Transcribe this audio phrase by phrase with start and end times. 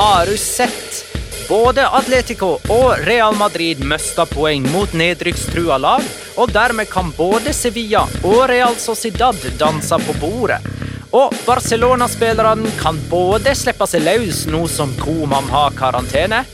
[0.00, 1.04] Har du sett?
[1.48, 6.06] Både Atletico og Real Madrid mista poeng mot nedrykkstrua lag,
[6.40, 10.64] og dermed kan både Sevilla og Real Sociedad danse på bordet.
[11.12, 16.46] Og Barcelona-spillerne kan både slippe seg løs nå som Koman har karantene,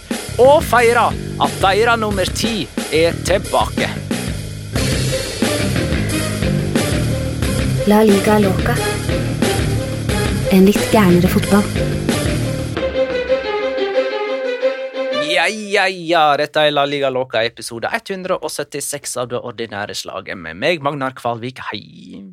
[0.43, 1.07] og feire
[1.39, 3.93] at deres nummer ti er tilbake.
[7.87, 8.75] La liga loca.
[10.51, 12.16] En litt gærnere fotball.
[15.47, 20.59] Ja, ja, ja, dette er La Liga Loca episode 176 av det ordinære slaget med
[20.59, 22.25] meg, Magnar Kvalvik, hei.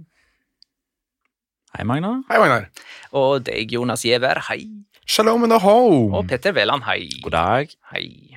[1.75, 2.23] Hei, Magnar.
[2.31, 2.65] Hei, Magnar.
[3.13, 4.65] Og deg, Jonas Giæver, hei.
[5.05, 5.75] Shalom and aho.
[6.09, 7.11] Og Petter Veland, hei.
[7.21, 7.77] God dag.
[7.91, 8.33] Hei.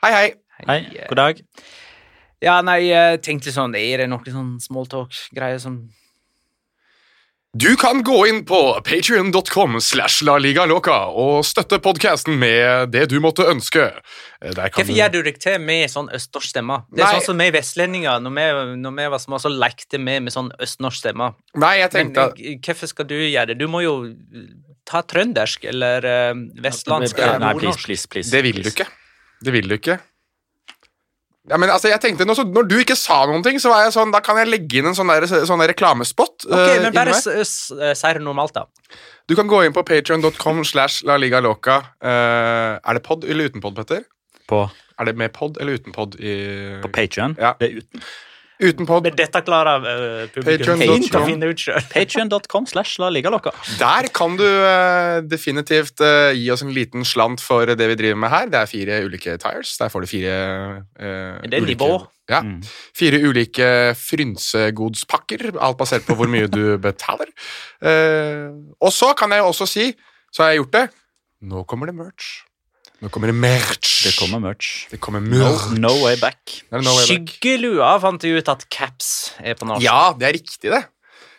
[0.00, 0.26] Hei, hei.
[0.64, 0.80] Hei,
[1.10, 1.44] god dag.
[2.40, 5.82] Ja, nei, jeg tenkte sånn, er det noe sånn smalltalk-greier som
[7.52, 13.08] Du kan gå inn på patrion.com slash la liga loca og støtte podcasten med det
[13.10, 13.88] du måtte ønske.
[14.38, 16.84] Der kan Hvorfor du- gjør du deg til med sånn østnorsk stemme?
[16.94, 17.14] Det er Nei.
[17.18, 20.52] sånn som vi vestlendinger, når vi, når vi var små, så lekte vi med sånn
[20.62, 21.34] østnorsk stemme.
[21.56, 23.58] Nei, jeg tenkte at eh, hvorfor skal du gjøre det?
[23.58, 24.14] Du må jo
[24.86, 28.30] ta trøndersk eller uh, vestlandsk Nei, please, please, please.
[28.30, 28.86] Det vil du ikke.
[29.42, 29.98] Det vil du ikke.
[31.50, 33.94] Ja, men altså, jeg tenkte, når, når du ikke sa noen ting, så var jeg
[33.96, 36.46] sånn, da kan jeg legge inn en sånn, der, sånn der reklamespot.
[36.46, 38.64] Ok, eh, men bare s- s- eh, si normalt, da.
[39.26, 41.80] Du kan gå inn på patreon.com slash la liga loca.
[42.02, 44.06] Eh, er det pod eller uten pod, Petter?
[44.50, 44.68] På,
[45.00, 46.14] Er det med pod eller uten pod?
[46.20, 46.78] I...
[46.82, 47.34] på Patreon.
[47.40, 47.54] Ja.
[47.58, 48.02] Det er uten.
[48.60, 49.06] Uten pod.
[49.06, 51.22] Men dette klarer uh, publikum Patreon.com.
[51.22, 51.80] å finne ut sjøl.
[51.92, 53.52] Patreon.com slash la ligge loca.
[53.80, 58.20] Der kan du eh, definitivt eh, gi oss en liten slant for det vi driver
[58.20, 58.50] med her.
[58.52, 59.72] Det er fire ulike tires.
[59.80, 60.34] Der får du fire
[61.00, 61.90] eh, Det er ulike, nivå.
[62.30, 62.42] Ja.
[62.44, 62.60] Mm.
[63.00, 67.32] Fire ulike frynsegodspakker, alt basert på hvor mye du betaler.
[67.80, 69.90] Eh, og så kan jeg også si,
[70.30, 70.86] så har jeg gjort det,
[71.48, 72.42] nå kommer det merch.
[73.00, 73.90] Nå kommer det merch.
[74.04, 74.86] Det kommer merch.
[74.90, 75.70] Det kommer merch.
[75.80, 76.58] no way back.
[76.70, 77.06] No way back.
[77.08, 79.84] Skyggelua fant jeg ut at caps er på norsk.
[79.84, 80.82] Ja, det er riktig, det.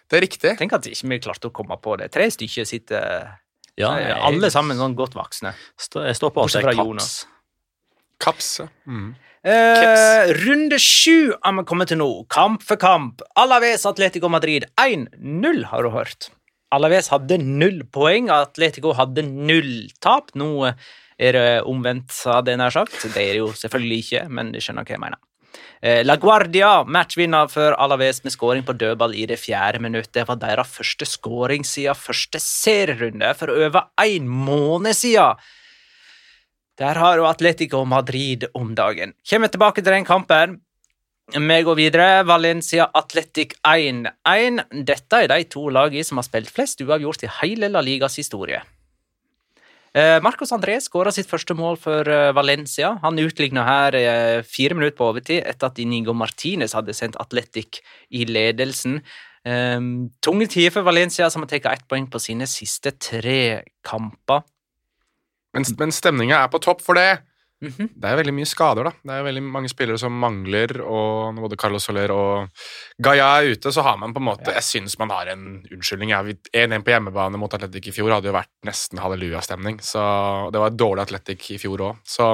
[0.09, 0.55] Det er riktig.
[0.59, 2.09] Tenk at ikke vi klarte å komme på det.
[2.11, 3.37] Tre stykker sitter
[3.79, 5.53] Ja, eh, jeg, alle sammen sånn godt voksne.
[5.79, 6.73] stå- jeg står på at det er fra.
[6.83, 7.25] Jonas.
[8.19, 8.49] Kaps.
[8.59, 8.67] ja.
[8.87, 9.15] Mm.
[9.43, 12.09] Eh, runde sju har vi kommet til nå.
[12.29, 13.21] Kamp for kamp.
[13.35, 16.29] Alaves Atletico Madrid 1-0, har du hørt.
[16.71, 20.29] Alaves hadde null poeng, Atletico hadde null tap.
[20.35, 20.73] Nå
[21.21, 22.97] er det omvendt, hadde jeg nær sagt.
[23.03, 25.21] Det er det jo selvfølgelig ikke, men du skjønner hva jeg mener.
[25.81, 30.11] Eh, La Guardia, matchvinner for Alaves med skåring på dødball i det fjerde minutt.
[30.13, 35.41] Det var deres første skåring siden første serierunde for over en måned siden.
[36.81, 39.13] Der har jo Atletico Madrid om dagen.
[39.29, 40.59] Kommer tilbake til den kampen.
[41.31, 42.23] Vi går videre.
[42.25, 44.61] Valencia Atletic 1-1.
[44.85, 48.61] Dette er de to lagene som har spilt flest uavgjort i hele La Ligas historie.
[49.91, 52.93] Eh, Marcos André skåra sitt første mål for eh, Valencia.
[53.03, 57.81] Han utligna her eh, fire minutter på overtid etter at Inigo Martinez hadde sendt Atletic
[58.09, 59.01] i ledelsen.
[59.43, 64.45] Um, tunge tider for Valencia, som har tatt ett poeng på sine siste tre kamper.
[65.57, 67.23] Men, men stemninga er på topp for det.
[67.61, 67.91] Mhm.
[67.93, 68.91] Det er veldig mye skader, da.
[69.05, 72.49] Det er veldig mange spillere som mangler, og både Carlos Soler og
[72.97, 76.09] Gaia er ute, så har man på en måte Jeg syns man har en unnskyldning.
[76.09, 79.77] 1-1 på hjemmebane mot Atletic i fjor hadde jo vært nesten hallelujastemning.
[79.85, 80.01] Så
[80.51, 82.01] det var et dårlig Atletic i fjor òg.
[82.03, 82.33] Så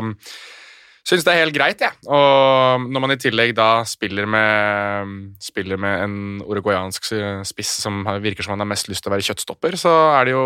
[1.07, 1.95] syns det er helt greit, jeg.
[2.11, 5.13] Og når man i tillegg da spiller med,
[5.43, 7.07] spiller med en uruguayansk
[7.47, 10.35] spiss som virker som han har mest lyst til å være kjøttstopper, så er det
[10.35, 10.45] jo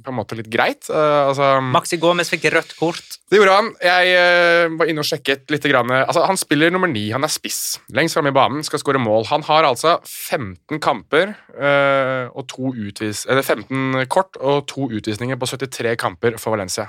[0.00, 0.88] på en måte litt greit.
[0.88, 3.18] Uh, altså Maxi Gomez fikk rødt kort.
[3.30, 3.70] det gjorde han.
[3.84, 5.68] Jeg uh, var inne og sjekket litt.
[5.70, 7.10] Grann, altså, han spiller nummer ni.
[7.12, 7.78] Han er spiss.
[7.94, 9.28] Lengst framme i banen, skal skåre mål.
[9.30, 13.26] Han har altså 15 kamper uh, og to utvis...
[13.30, 16.88] Eller 15 kort og to utvisninger på 73 kamper for Valencia.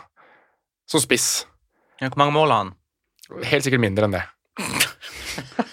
[0.90, 1.44] Som spiss.
[2.02, 2.78] Ja, Hvor mange mål har han?
[3.52, 4.24] Helt sikkert mindre enn det.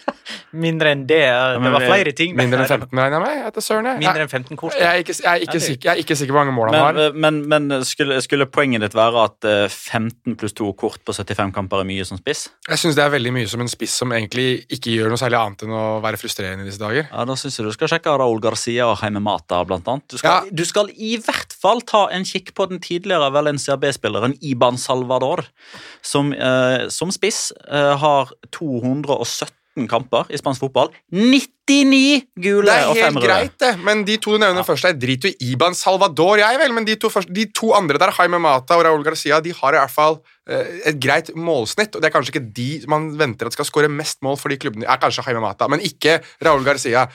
[0.52, 1.18] Mindre enn det.
[1.28, 2.34] Det var flere ting.
[2.38, 3.46] Mindre enn 15, regner jeg med.
[3.50, 3.98] Etter søren, jeg.
[4.00, 4.76] Mindre enn 15 kort.
[4.78, 6.72] jeg, er ikke, jeg, er ikke sikker, jeg er ikke sikker på hvor mange mål
[6.72, 7.12] han har.
[7.14, 11.52] men, men skulle, skulle poenget ditt være at eh, 15 pluss 2 kort på 75
[11.54, 12.46] kamper er mye som spiss?
[12.68, 15.38] Jeg syns det er veldig mye som en spiss som egentlig ikke gjør noe særlig
[15.40, 17.08] annet enn å være frustrerende i disse dager.
[17.12, 20.08] Ja, Da syns jeg du skal sjekke Raúl Garcia og Jaime Mata, blant annet.
[20.08, 20.56] Du skal, Ja.
[20.62, 25.44] du skal i hvert fall ta en kikk på den tidligere Valencia B-spilleren Iban Salvador,
[26.00, 28.32] som eh, som spiss eh, har
[29.78, 30.90] 217 kamper i spansk fotball.
[31.12, 32.96] 99 gule og fem røde.
[32.96, 33.72] Det er helt greit, det.
[33.84, 36.74] Men de to du nevner først, jeg driter jo Iban Salvador, jeg vel.
[36.74, 39.76] Men de to, første, de to andre der, Jaime Mata og Raúl Garcia, de har
[39.76, 41.94] i hvert fall eh, et greit målsnitt.
[41.94, 44.60] Og det er kanskje ikke de man venter at skal skåre mest mål for de
[44.60, 44.88] klubbene.
[44.88, 47.08] Er kanskje Jaime Mata, men ikke Raúl Garcia.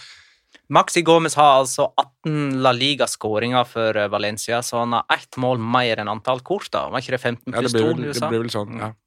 [0.73, 5.59] Maxi Gomez har altså 18 La Liga-skåringer for eh, Valencia, så han har ett mål
[5.61, 6.71] mer enn antall kort.
[6.73, 6.87] da.
[6.93, 8.93] Var ikke det 15 pluss blir 2 Ja, det blir vel sånn, ja.
[8.93, 8.99] Eh,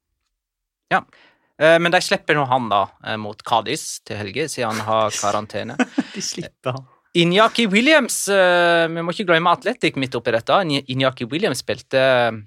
[1.57, 5.77] Men de slipper nå han da eh, mot Cádiz til helge, siden han har karantene.
[6.13, 6.85] De slipper han.
[7.17, 10.59] Inyaki Williams eh, Vi må ikke glemme Atletic midt oppi dette.
[10.93, 12.37] Inyaki Williams spilte eh,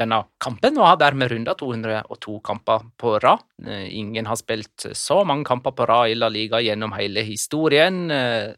[0.00, 3.42] denne kampen og har dermed runda 202 kamper på rad.
[3.66, 8.06] Eh, Ingen har spilt så mange kamper på rad i La Liga gjennom hele historien.
[8.14, 8.54] Eh,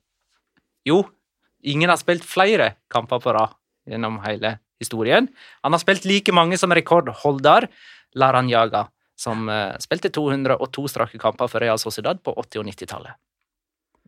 [0.86, 1.00] Jo,
[1.66, 3.52] ingen har spilt flere kamper på rad
[3.90, 5.26] gjennom hele historien.
[5.62, 7.66] Han har spilt like mange som rekordholder
[8.18, 8.84] Laranjaga,
[9.18, 13.18] som eh, spilte 202 strake kamper for Real Sociedad på 80- og 90-tallet.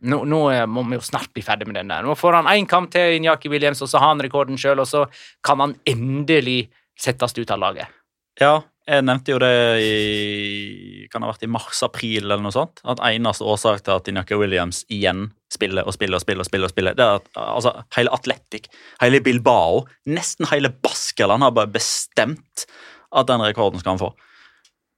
[0.05, 2.03] Nå, nå eh, må vi jo snart bli ferdig med den der.
[2.05, 4.89] Nå får han én kamp til Inyaki Williams, og så har han rekorden sjøl, og
[4.89, 5.05] så
[5.45, 6.65] kan han endelig
[6.99, 8.01] settes ut av laget.
[8.41, 12.81] Ja, jeg nevnte jo det i kan ha vært i mars-april eller noe sånt.
[12.85, 16.67] At eneste årsak til at Inaki Williams igjen spiller og spiller og spiller, og spiller,
[16.67, 18.67] og spiller, det er at altså, hele Atletic,
[19.01, 22.67] hele Bilbao, nesten hele Baskeland har bare bestemt
[23.15, 24.11] at den rekorden skal han få.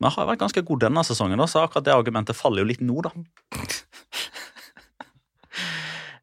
[0.04, 2.84] Han har vært ganske god denne sesongen, da, så akkurat det argumentet faller jo litt
[2.86, 3.14] nå, da.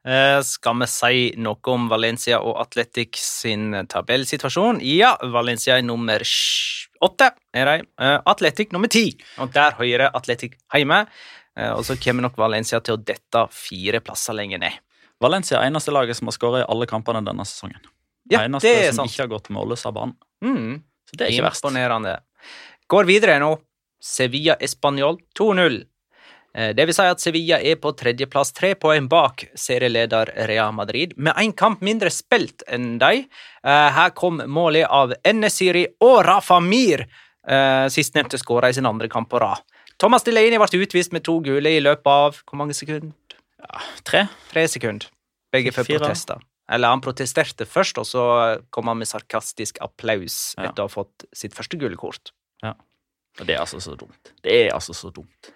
[0.04, 4.82] Eh, skal vi si noe om Valencia og Atletic sin tabellsituasjon?
[4.84, 7.86] Ja, Valencia er nummer åtte, er de.
[7.96, 9.06] Athletic Atletic nummer ti,
[9.40, 11.06] og der hører Atletic hjemme.
[11.56, 14.78] Eh, og så kommer nok Valencia til å dette fire plasser lenger ned.
[15.22, 17.80] Valencia er eneste laget som har skåret i alle kampene denne sesongen.
[18.32, 19.14] Ja, eneste det er som sant.
[19.14, 20.16] ikke har gått målløs av banen.
[20.44, 20.82] Mm.
[21.08, 21.64] Så det er ikke verst.
[21.64, 22.18] Imponerende.
[22.90, 23.54] Går videre nå.
[24.04, 25.84] Sevilla Español 2-0.
[26.54, 31.14] Eh, Det vil si at Sevilla er på tredjeplass, tre poeng bak serieleder Real Madrid,
[31.16, 33.24] med én kamp mindre spilt enn de.
[33.64, 37.06] Eh, Her kom målet av Enesiri og Rafa Mir.
[37.48, 39.62] Eh, Sistnevnte skåra i sin andre kamp på rad.
[39.98, 43.12] Thomas Delaney ble utvist med to gule i løpet av hvor mange sekunder?
[44.04, 44.26] Tre?
[44.50, 45.06] Tre sekunder.
[45.52, 46.40] Begge for protester.
[46.68, 48.24] Eller han protesterte først, og så
[48.70, 50.64] kom han med sarkastisk applaus Ja.
[50.70, 52.32] etter å ha fått sitt første gule kort.
[53.40, 54.32] Og det er altså så dumt.
[54.44, 55.50] Det er altså så dumt.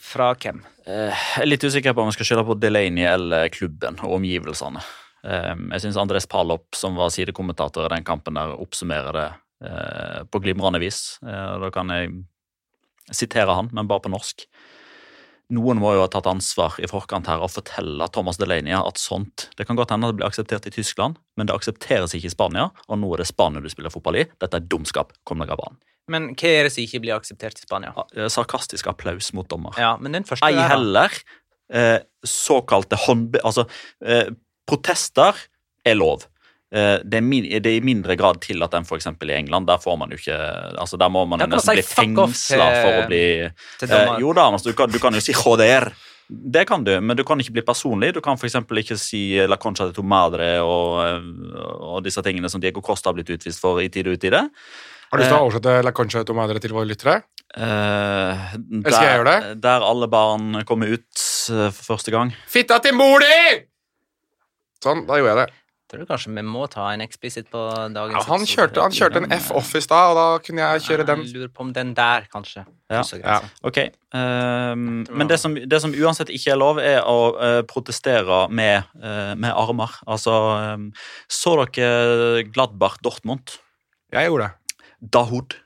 [0.00, 0.62] Fra hvem?
[0.86, 4.14] Eh, Jeg er litt usikker på om jeg skal skylde på Delaney eller klubben og
[4.20, 4.80] omgivelsene.
[5.26, 9.26] Eh, Jeg syns Andres Palop, som var sidekommentator i den kampen, der oppsummerer det
[9.68, 11.18] eh, på glimrende vis.
[11.26, 12.14] Eh, Da kan jeg
[13.12, 14.46] sitere han, men bare på norsk.
[15.54, 19.44] Noen må jo ha tatt ansvar i forkant her og fortelle Thomas Delaney at sånt
[19.54, 22.34] Det kan godt hende at det blir akseptert i Tyskland, men det aksepteres ikke i
[22.34, 24.24] Spania, og nå er det Spania du spiller fotball i.
[24.40, 25.12] Dette er dumskap.
[25.24, 25.78] Kom deg av banen.
[26.12, 27.92] Men hva er det som ikke blir akseptert i Spania?
[28.14, 29.74] Eh, Sarkastisk applaus mot dommer.
[29.80, 31.12] Ja, men den første Ei heller
[31.72, 33.42] eh, såkalte håndbe...
[33.46, 33.66] Altså,
[34.04, 34.30] eh,
[34.66, 35.38] protester
[35.86, 36.26] er lov.
[36.74, 39.08] eh, det, er min, det er i mindre grad tillatt enn f.eks.
[39.10, 39.66] i England.
[39.70, 40.38] Der får man jo ikke
[40.78, 44.18] altså Der må man nesten si bli fengsla for å bli eh.
[44.22, 45.90] Jo da, altså, du, kan, du kan jo si 'joder'.
[46.26, 48.12] Det kan du, men du kan ikke bli personlig.
[48.14, 48.58] Du kan f.eks.
[48.58, 51.02] ikke si 'la concha de tomadre og,
[51.78, 54.46] og disse tingene som Diego Costa har blitt utvist for i tide og utide.
[55.10, 57.20] Har du lyst til å oversette La Concha de tu Madre til våre lyttere?
[57.56, 58.34] Uh,
[58.82, 59.52] Eller skal jeg gjøre det?
[59.64, 61.22] der alle barn kommer ut
[61.54, 62.34] uh, for første gang.
[62.50, 63.62] Fitta til mor di!
[64.82, 65.62] Sånn, da gjorde jeg det.
[65.86, 67.60] Tror du kanskje vi må ta en explicit på
[67.94, 71.06] dagens Ja, han, kjørte, han kjørte en F-off i stad, og da kunne jeg kjøre
[71.06, 71.22] den.
[71.22, 72.64] Jeg lurer på om den der, kanskje.
[72.90, 73.04] Ja.
[73.22, 73.38] Ja.
[73.66, 73.86] Ok,
[74.16, 78.86] Um, Men det som, det som uansett ikke er lov, er å uh, protestere med,
[79.02, 79.92] uh, med armer.
[80.08, 80.32] Altså
[80.76, 80.86] um,
[81.28, 83.58] Så dere Gladbart Dortmund?
[84.14, 84.65] Jeg gjorde det.
[85.00, 85.56] Dahoud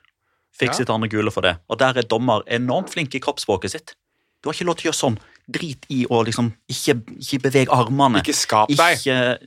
[0.57, 0.73] fikk Ja.
[0.73, 1.57] sitt andre gule for det.
[1.69, 3.95] Og der er dommer enormt flink i kroppsspråket sitt.
[4.43, 5.17] Du har ikke lov til å gjøre sånn.
[5.51, 8.21] Drit i å liksom ikke, ikke bevege armene.
[8.21, 8.97] Ikke skap deg.
[8.97, 9.37] Ikke,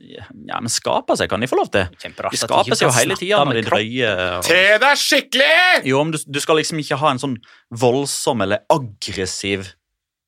[0.48, 1.86] ja, men skape seg kan de få lov til.
[2.02, 4.38] De skaper seg jo hele tida når de drøyer.
[4.38, 5.84] og- Te deg skikkelig!
[5.84, 7.36] Jo, men du, du skal liksom ikke ha en sånn
[7.72, 9.74] voldsom eller aggressiv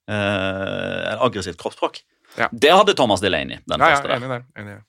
[0.09, 2.01] eh, aggressivt kroppsspråk.
[2.39, 2.49] Ja.
[2.53, 3.59] Det hadde Thomas Delaney.
[3.67, 4.17] Den Ja, ja, første der.
[4.17, 4.45] enig der.
[4.63, 4.85] Enig der.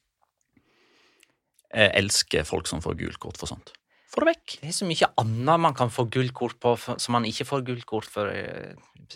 [1.78, 3.74] Jeg elsker folk som får gult kort for sånt.
[4.18, 4.54] Få det vekk.
[4.64, 8.08] Det er så mye annet man kan få gullkort på som man ikke får gullkort
[8.10, 8.34] for.
[8.34, 8.74] eh,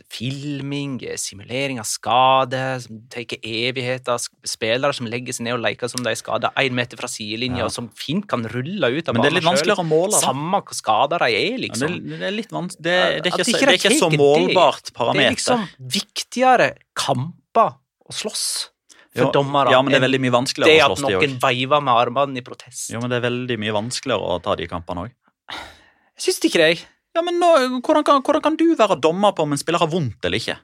[0.08, 4.22] Filming, eh, simulering av skade, som tar evigheter.
[4.48, 7.58] Spillere som legger seg ned og leker som de er skada én meter fra sidelinja,
[7.58, 7.66] Ja.
[7.66, 9.76] og som fint kan rulle ut av Men det er litt banen selv.
[9.76, 10.22] vanskeligere å måle.
[10.22, 11.90] Samme hvor skada de er, Ja, liksom.
[12.10, 12.82] Det, det er litt vanskelig.
[12.82, 14.20] det, det, er ikke, det er ikke så det.
[14.20, 15.68] målbart Det er liksom
[16.00, 17.76] viktigere kamper
[18.08, 18.70] å slåss
[19.12, 21.20] for Jo, dommere ja, men det er veldig mye det vanskeligere å at slåss de
[21.20, 22.88] noen veiver med armene i protest.
[22.94, 25.14] Jo, men det er veldig mye vanskeligere å ta de kampene òg.
[25.52, 26.72] Jeg syns ikke det.
[27.12, 27.50] Ja, men nå,
[27.84, 30.56] hvordan, kan, hvordan kan du være dommer på om en spiller har vondt eller ikke?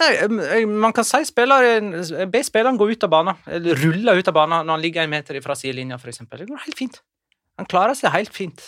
[0.00, 1.92] Nei, man kan si spilleren
[2.32, 5.12] Be spilleren gå ut av banen, eller rulle ut av banen når han ligger en
[5.12, 6.24] meter fra sidelinja, f.eks.
[6.26, 6.98] Det går helt fint.
[7.60, 8.64] Han klarer seg helt fint.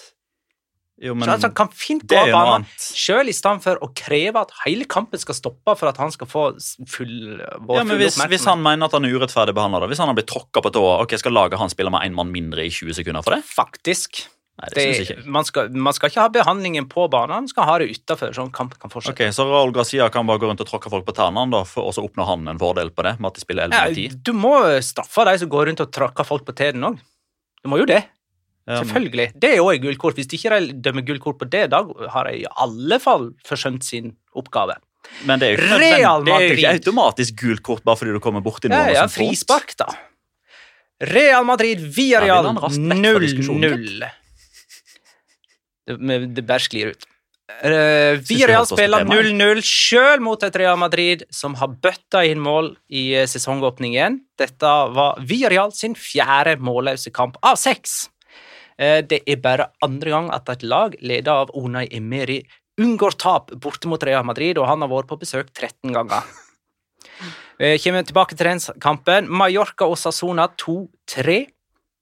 [1.02, 4.52] Jo, Så han kan fint gå av banen sjøl, i stedet for å kreve at
[4.62, 6.44] hele kampen skal stoppe for at han skal få
[6.86, 10.12] full vår Ja, men hvis, hvis han mener at han er urettferdig behandla, hvis han
[10.12, 12.70] har blitt tråkka på tåa, ok, skal laget han spille med én mann mindre i
[12.70, 13.42] 20 sekunder for det?
[13.48, 14.22] Faktisk.
[14.54, 17.66] Nei, det, Det, ikke man, skal, man skal ikke ha behandlingen på banen, man skal
[17.66, 19.18] ha det utafor, sånn kampen kan fortsette.
[19.18, 22.04] Ok, Så Raúl Garcia kan bare gå rundt og tråkke folk på tærne, og så
[22.06, 23.16] oppnår han en fordel på det?
[23.18, 24.22] med at de spiller 11 Ja, 10?
[24.22, 27.02] du må straffe de som går rundt og tråkker folk på tærne òg.
[27.64, 28.04] Du må jo det.
[28.64, 29.28] Ja, Selvfølgelig.
[29.36, 30.16] Det er òg gullkort.
[30.16, 31.82] Hvis de ikke dømmer gullkort på det, da
[32.14, 34.78] har de i alle fall forsømt sin oppgave.
[35.28, 38.14] Men det er jo ikke, Real det er jo ikke automatisk gult kort bare fordi
[38.16, 39.90] du kommer borti Ja, noen ja, som frispark, da.
[41.10, 44.06] Real Madrid, via Real vil han raskt vekk fra diskusjonen, 0-0.
[45.84, 47.04] Det, det bare sklir ut.
[47.44, 52.70] Uh, Villarreal oss spiller 0-0 sjøl mot et Real Madrid som har bøtta inn mål
[52.88, 54.16] i eh, sesongåpningen.
[54.40, 58.06] Dette var Villarreal sin fjerde målløse kamp av seks.
[58.78, 62.42] Eh, Det er bare andre gang at et lag ledet av Unai Emeri
[62.80, 66.22] unngår tap borte mot Real Madrid, og han har vært på besøk 13 ganger.
[67.58, 69.30] Vi kommer tilbake til den kampen.
[69.30, 71.46] Mallorca og Sassona 2-3.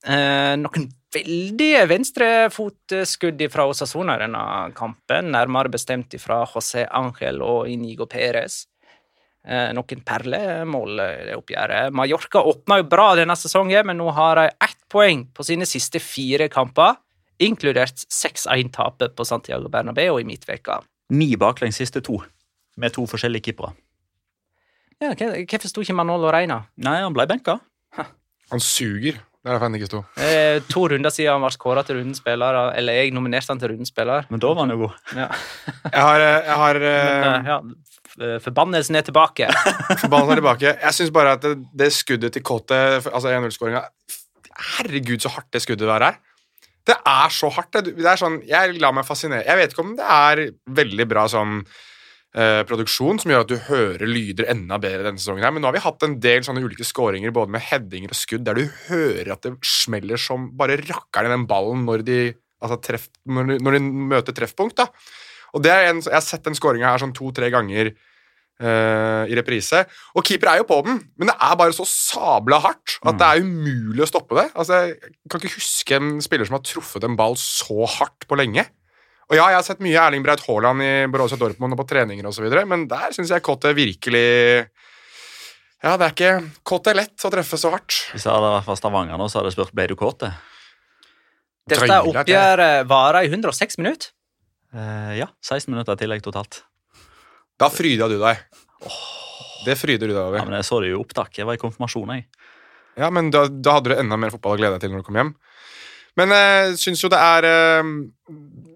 [0.03, 7.69] Eh, noen veldige venstrefotskudd fra Osasona i denne kampen, nærmere bestemt fra José Ángel og
[7.69, 8.63] Inigo Pérez.
[9.43, 11.91] Eh, noen perlemål i det oppgjøret.
[11.95, 15.99] Mallorca åpna jo bra denne sesongen, men nå har de ett poeng på sine siste
[15.99, 16.95] fire kamper,
[17.43, 20.79] inkludert 6-1-tapet på Santiago Bernabeu i midtveka.
[21.11, 22.21] Ni baklengs siste to,
[22.79, 23.73] med to forskjellige keepere.
[25.03, 26.61] Ja, Hvorfor sto ikke Manolo Reina?
[26.79, 27.57] Nei, han ble benka.
[28.53, 29.19] Han suger.
[29.43, 29.99] Det er derfor han ikke sto.
[30.23, 33.73] Eh, to runder siden han var kåra til rundens spiller, eller jeg nominerte han til
[33.73, 34.23] rundens spiller.
[34.31, 34.93] Men da var han jo god.
[35.17, 35.25] Ja.
[35.89, 39.49] Jeg har, eh, jeg har eh, Men, eh, ja, Forbannelsen er tilbake.
[40.05, 40.73] forbannelsen er tilbake.
[40.85, 43.83] Jeg syns bare at det, det skuddet til Kotte, altså 1-0-skåringa
[44.77, 46.21] Herregud, så hardt det skuddet der er.
[46.87, 47.73] Det er så hardt.
[47.75, 49.43] Det, det er sånn, Jeg lar meg fascinere.
[49.43, 50.45] Jeg vet ikke om det er
[50.79, 51.65] veldig bra sånn
[52.35, 55.69] eh, produksjon som gjør at du hører lyder enda bedre denne sesongen, her, men nå
[55.69, 58.65] har vi hatt en del sånne ulike skåringer både med headinger og skudd der du
[58.87, 62.21] hører at det smeller som bare rakkeren i den ballen når de,
[62.63, 64.81] altså treff, når de, når de møter treffpunkt.
[64.81, 64.89] da.
[65.53, 69.37] Og det er en, Jeg har sett den skåringa her sånn to-tre ganger eh, i
[69.37, 69.83] reprise.
[70.17, 73.27] Og keeper er jo på den, men det er bare så sabla hardt at det
[73.27, 74.47] er umulig å stoppe det.
[74.57, 78.39] Altså, Jeg kan ikke huske en spiller som har truffet en ball så hardt på
[78.39, 78.65] lenge.
[79.31, 82.27] Og ja, jeg har sett mye Erling Braut Haaland i Borussia Dortmund og på treninger
[82.27, 84.25] osv., men der syns jeg Kotte virkelig
[85.83, 86.33] Ja, det er ikke
[86.67, 88.01] Kotte lett å treffe så hardt.
[88.11, 90.27] Hvis jeg hadde vært fra Stavanger nå, så hadde jeg spurt ble du kåt.
[91.71, 94.11] Dette oppgjøret varer i 106 minutter.
[94.73, 96.63] Uh, ja, 16 minutter i tillegg totalt.
[97.61, 98.41] Da fryda du deg.
[99.63, 100.39] Det fryder du deg over.
[100.41, 101.37] Ja, men Jeg så det jo i opptak.
[101.37, 102.25] Jeg var i konfirmasjon, jeg.
[102.99, 105.07] Ja, men da, da hadde du enda mer fotball å glede deg til når du
[105.07, 105.31] kom hjem.
[106.19, 107.93] Men jeg syns jo det er eh,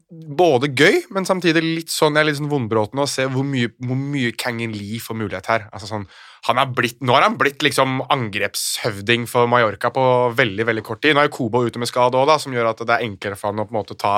[0.10, 3.74] både gøy, men samtidig litt sånn, jeg er litt sånn vondbråten å se hvor mye,
[3.84, 5.66] hvor mye Kangin Lee får mulighet her.
[5.76, 6.06] Altså sånn,
[6.48, 10.06] han er blitt, nå har han blitt liksom angrepshøvding for Mallorca på
[10.38, 11.16] veldig veldig kort tid.
[11.16, 13.52] Nå er jo Kobo ute med skade òg, som gjør at det er enklere for
[13.52, 14.16] han å på en måte ta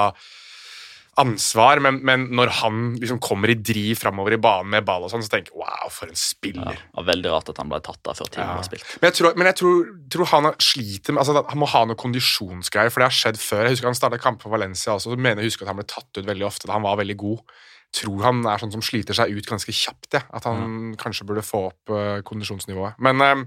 [1.20, 5.12] ansvar, men, men når han liksom kommer i driv framover i banen med ball, og
[5.12, 6.80] sånn, så tenker jeg wow, for en Ja, spiller.
[6.80, 8.56] det var veldig rart at han ble tatt av før tiden Ja.
[8.60, 8.86] var spilt.
[9.02, 9.82] Men jeg tror, men jeg tror,
[10.16, 13.64] tror han sliter med altså, Han må ha noe kondisjonsgreier, for det har skjedd før.
[13.68, 15.88] Jeg husker Han starta kamp for Valencia også, så mener jeg husker at han ble
[15.90, 17.44] tatt ut veldig ofte da han var veldig god.
[17.90, 20.14] Jeg Tror han er sånn som sliter seg ut ganske kjapt.
[20.14, 20.22] Ja.
[20.32, 23.00] At han kanskje burde få opp uh, kondisjonsnivået.
[23.02, 23.46] Men eh,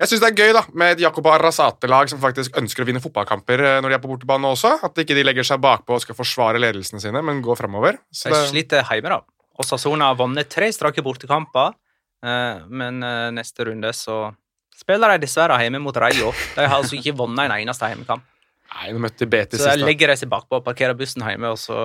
[0.00, 3.02] jeg syns det er gøy da, med et Jakob Arrazate-lag som faktisk ønsker å vinne
[3.04, 4.72] fotballkamper eh, når de er på bortebane også.
[4.86, 8.00] At ikke de legger seg bakpå og skal forsvare ledelsene sine, men går framover.
[8.12, 9.20] Så det- sliter hjemme, da.
[9.54, 11.74] Og Sassona har vunnet tre strake bortekamper,
[12.26, 14.34] eh, men eh, neste runde så
[14.74, 16.32] spiller de dessverre hjemme mot Reio.
[16.56, 18.24] De har altså ikke vunnet en eneste hjemmekamp.
[18.74, 19.86] Nei, nå møtte Betis Så der da.
[19.86, 21.76] legger de seg bakpå, parkerer bussen hjemme, og så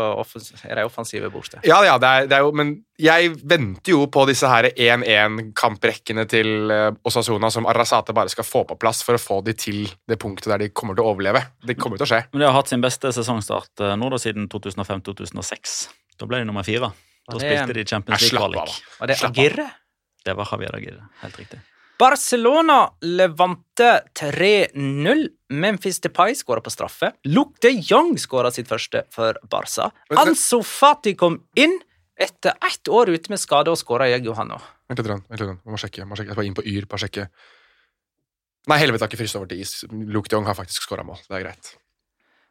[0.65, 1.61] er de offensive borte.
[1.67, 6.25] Ja, ja, det er, det er jo, men jeg venter jo på disse her 1-1-kamprekkene
[6.29, 6.73] til
[7.07, 10.17] Osasona, Osasuna som Arrazate bare skal få på plass for å få de til det
[10.19, 11.41] punktet der de kommer til å overleve.
[11.65, 12.23] Det kommer til å skje.
[12.33, 15.77] Men de har hatt sin beste sesongstart eh, nå da siden 2005-2006.
[16.19, 16.91] Da ble de nummer fire.
[17.29, 18.79] Da spilte de Champions League-kvalik.
[18.99, 19.67] Var det Agirre?
[20.25, 21.59] Det var Javier Agirre, Helt riktig.
[21.99, 23.89] Barcelona levante
[24.19, 25.27] 3-0.
[25.49, 27.11] Memphis Depay skåra på straffe.
[27.27, 29.89] Luke de Jong skåra sitt første for Barca.
[30.15, 31.75] Anso Fati kom inn
[32.19, 34.61] etter ett år ute med skade og skåra jeg, Johanno.
[34.87, 36.03] Vent litt, vent litt, Jeg må sjekke.
[36.03, 36.35] Jeg må sjekke.
[36.39, 36.87] Jeg inn på Yr.
[36.87, 37.27] Bare sjekke.
[38.69, 39.75] Nei, helvete har ikke fryst over til is.
[39.91, 41.19] Luke de Jong har faktisk skåra mål.
[41.27, 41.73] Det er greit.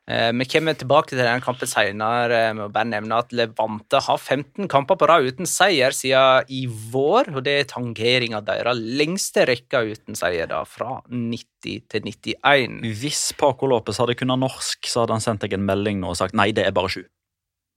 [0.08, 4.16] Eh, Vi kommer tilbake til den kampen senere Vi må bare nevne at Levante har
[4.18, 7.34] 15 kamper på rad uten seier siden i vår.
[7.36, 12.80] og Det er tangeringa deres lengste rekka uten seier, da, fra 90 til 91.
[13.02, 16.16] Hvis Paco Lopez hadde kunnet norsk, så hadde han sendt deg en melding nå og
[16.16, 17.02] sagt nei, det er bare sju.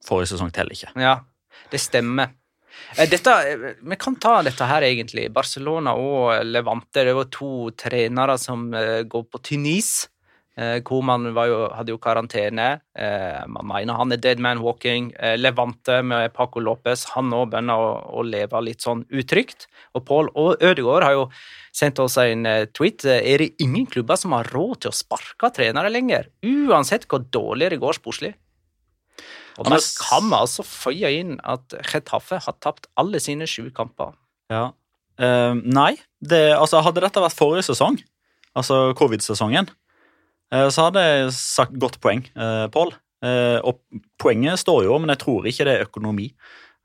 [0.05, 0.93] Forrige sesong teller ikke.
[0.95, 1.19] Ja,
[1.69, 2.31] det stemmer.
[2.97, 5.27] Eh, Dette, eh, vi kan ta dette her, egentlig.
[5.33, 7.03] Barcelona og Levante.
[7.03, 10.07] Det var to trenere som eh, går på Tunis.
[10.07, 10.10] Eh,
[10.87, 12.67] Koman var jo, hadde jo karantene.
[12.97, 15.11] Eh, man mener han er dead man walking.
[15.17, 19.67] Eh, Levante med Paco Lopez, han òg begynner å, å leve litt sånn utrygt.
[19.97, 21.25] Og Paul og Ødegaard har jo
[21.75, 23.05] sendt oss en eh, tweet.
[23.07, 26.29] Eh, Er det ingen klubber som har råd til å sparke trenere lenger?
[26.45, 28.35] Uansett hvor dårlig det går sportslig.
[29.59, 34.13] Og Anders- kan vi altså føye inn at Chetaffe har tapt alle sine sju kamper.
[34.51, 34.69] Ja.
[35.21, 37.99] Uh, nei, det, altså hadde dette vært forrige sesong,
[38.57, 39.75] altså covid-sesongen, eh,
[40.69, 42.93] så hadde jeg sagt godt poeng, uh, Pål.
[43.21, 43.77] Eh, og
[44.17, 46.23] poenget står jo, men jeg tror ikke det er økonomi.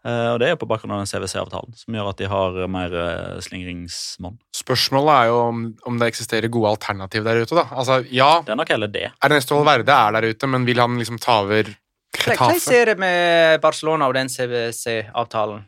[0.04, 2.92] Eh, og det er på bakgrunn av den CWC-avtalen, som gjør at de har mer
[3.40, 4.36] slingringsmonn.
[4.54, 7.64] Spørsmålet er jo om, om det eksisterer gode alternativ der ute, da.
[7.72, 9.06] Altså, ja, Det er nok heller det.
[9.24, 11.72] Ernesto Valverde er der ute, men vil han liksom ta over
[12.16, 15.64] Hvordan ser det med Barcelona og den CWC-avtalen?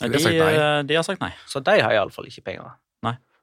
[0.00, 0.52] De har De, sagt nei.
[0.54, 1.32] eh, de har sagt nei.
[1.46, 2.70] Så de har iallfall ikke penger.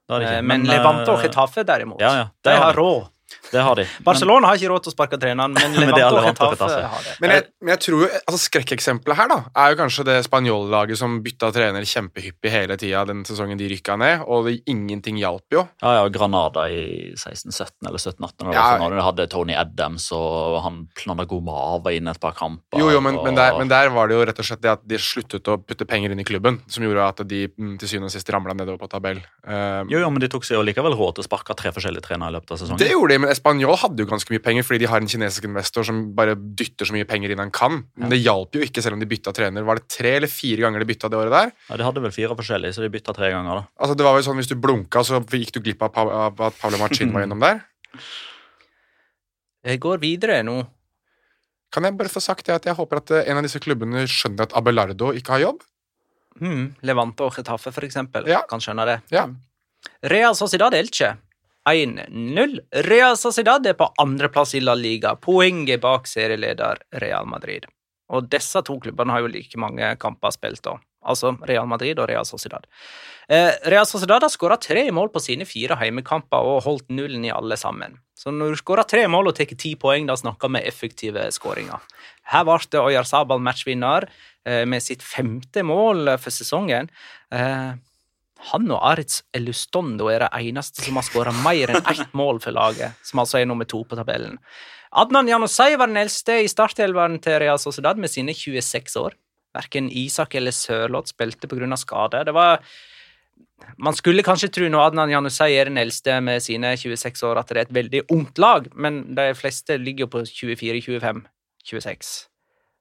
[0.07, 0.37] Det har de ikke.
[0.39, 3.09] Eh, Men Levante og Getafe, derimot, ja, ja, de har har råd.
[3.51, 3.83] Det har de.
[3.87, 6.81] Men- Barcelona har ikke råd til å sparke treneren, men Levanto Getafe.
[6.87, 7.15] har det.
[7.21, 10.99] Men jeg, men jeg tror jo, altså Skrekkeksempelet her da, er jo kanskje det spanjollaget
[10.99, 15.43] som bytta trener kjempehyppig hele tida den sesongen de rykka ned, og det, ingenting hjalp
[15.53, 15.65] jo.
[15.83, 18.67] Ja, ja, Granada i 16-17 eller 17-18, Ja.
[18.81, 22.79] når de hadde Tony Adams og han Planagoma var inne et par kamper.
[22.79, 24.71] Jo, jo, men, og- men, der, men der var det jo rett og slett det
[24.71, 27.87] at de sluttet å putte penger inn i klubben, som gjorde at de mm, til
[27.91, 29.21] syvende og sist ramla nedover på tabell.
[29.47, 32.05] Um, Jo, jo, men de tok seg jo likevel råd til å sparke tre forskjellige
[32.07, 32.79] trenere i løpet av sesongen.
[32.81, 35.45] det gjorde de, men Espanol hadde jo ganske mye penger, fordi de har en kinesisk
[35.47, 37.83] investor som bare dytter så mye penger inn han kan.
[37.95, 39.63] Men det hjalp jo ikke, selv om de bytta trener.
[39.67, 41.51] Var det tre eller fire ganger de bytta det året der?
[41.69, 43.61] Ja, De hadde vel fire forskjellige, så de bytta tre ganger.
[43.61, 43.67] da.
[43.79, 46.77] Altså, det var vel sånn Hvis du blunka, så gikk du glipp av, at Pablo
[46.81, 47.61] Marcin var gjennom der.
[49.67, 50.61] Jeg går videre nå.
[51.73, 54.05] Kan jeg bare få sagt det at jeg håper at eh, en av disse klubbene
[54.07, 55.65] skjønner at Abelardo ikke har jobb?
[56.39, 58.43] Hmm, Levante og Chetaffe, for eksempel, Ja.
[58.47, 58.97] kan skjønne det.
[59.11, 59.25] Ja.
[60.03, 61.17] Real Sociedad Elche
[61.67, 62.59] 1-0.
[62.87, 67.67] Real Sociedad er på andreplass i La Liga, poenget bak serieleder Real Madrid.
[68.13, 70.77] Og disse to klubbene har jo like mange kamper spilt, da.
[71.07, 72.65] Altså Real Madrid og Real Sociedad.
[73.29, 77.33] Eh, Real Sociedad har skåra tre mål på sine fire heimekamper og holdt nullen i
[77.33, 77.99] alle sammen.
[78.17, 81.83] Så når du skårer tre mål og tar ti poeng, da snakker vi effektive skåringer.
[82.31, 84.07] Her ble det Oyarzabal matchvinner
[84.47, 86.89] eh, med sitt femte mål for sesongen.
[87.31, 87.75] Eh,
[88.51, 92.55] han og Aritz Elustondo er det eneste som har skåra mer enn ett mål for
[92.55, 94.37] laget, som altså er nummer to på tabellen.
[94.97, 99.17] Adnan Janusay var den eldste i startelveren til Real Sociedad med sine 26 år.
[99.57, 101.75] Verken Isak eller Sørloth spilte pga.
[101.75, 102.23] skade.
[102.25, 102.61] Det var
[103.77, 107.47] Man skulle kanskje tro når Adnan Janusei er den eldste med sine 26 år, at
[107.49, 111.25] det er et veldig ungt lag, men de fleste ligger jo på 24, 25,
[111.65, 112.27] 26.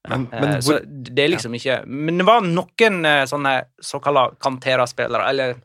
[0.09, 3.55] Men, Eh, men så hvor, det er liksom ikke Men det var noen eh, sånne
[3.83, 5.57] såkalla Cantera-spillere, eller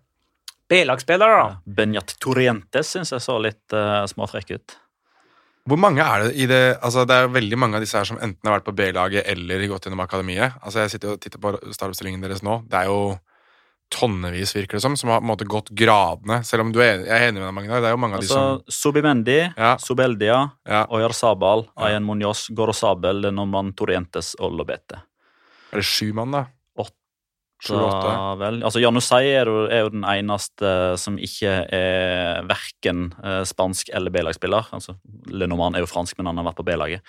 [0.72, 1.58] B-lagsspillere, da.
[1.66, 4.78] Benjat Torrientes syns jeg så litt uh, småfrekk ut.
[5.68, 8.20] hvor mange er det i det Altså, det er veldig mange av disse her som
[8.24, 10.56] enten har vært på B-laget eller gått gjennom akademiet.
[10.62, 12.62] Altså, jeg sitter og titter på startoppstillingen deres nå.
[12.72, 13.18] Det er jo
[13.92, 16.40] tonnevis, virker det som, som har på en måte gått gradene.
[16.48, 17.84] Selv om du er, jeg er enig med deg, Magnar.
[17.84, 19.76] Det er jo mange av de som Altså, Subimendi, Ja.
[19.82, 20.86] Subeldia, Ja.
[20.90, 21.90] Oyarzabal, Ja.
[21.90, 25.04] Ayen Munoz, Gorosabel, Lenormand Torrientes og Lobete.
[25.72, 26.46] Er det sju mann, da?
[26.82, 27.78] Åtte.
[27.78, 28.14] Åtte.
[28.40, 34.10] Vel, altså Janusai er er jo den eneste som ikke er verken eh, spansk eller
[34.10, 34.66] B-lagsspiller.
[34.74, 34.96] Altså,
[35.30, 37.02] Lenoman er jo fransk, men han har vært på B-laget.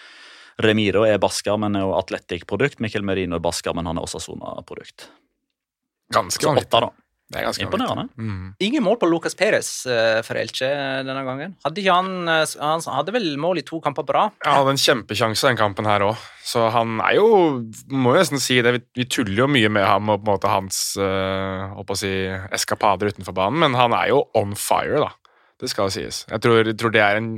[0.61, 2.81] Remiro er basker, men er jo Atletic-produkt.
[2.85, 5.09] Miquel Merino er basker, men han er også Sona-produkt.
[6.13, 6.69] Ganske vanvittig.
[6.69, 6.93] åtte, da.
[7.33, 8.03] Det er ganske Imponerende.
[8.03, 8.27] vanvittig.
[8.29, 8.49] Mm.
[8.67, 10.69] Ingen mål på Lucas Perez eh, for Elche
[11.07, 11.55] denne gangen.
[11.65, 14.35] Hadde ikke han eh, Han hadde vel mål i to kamper på rad?
[14.45, 17.31] Han hadde en kjempekjanse den kampen her òg, så han er jo
[17.89, 20.53] Må jo nesten si det, vi, tuller jo mye med ham og på en måte
[20.53, 22.13] hans å si,
[22.53, 25.11] eskapader utenfor banen, men han er jo on fire, da.
[25.63, 26.25] Det skal sies.
[26.27, 27.29] Jeg tror, jeg tror det er en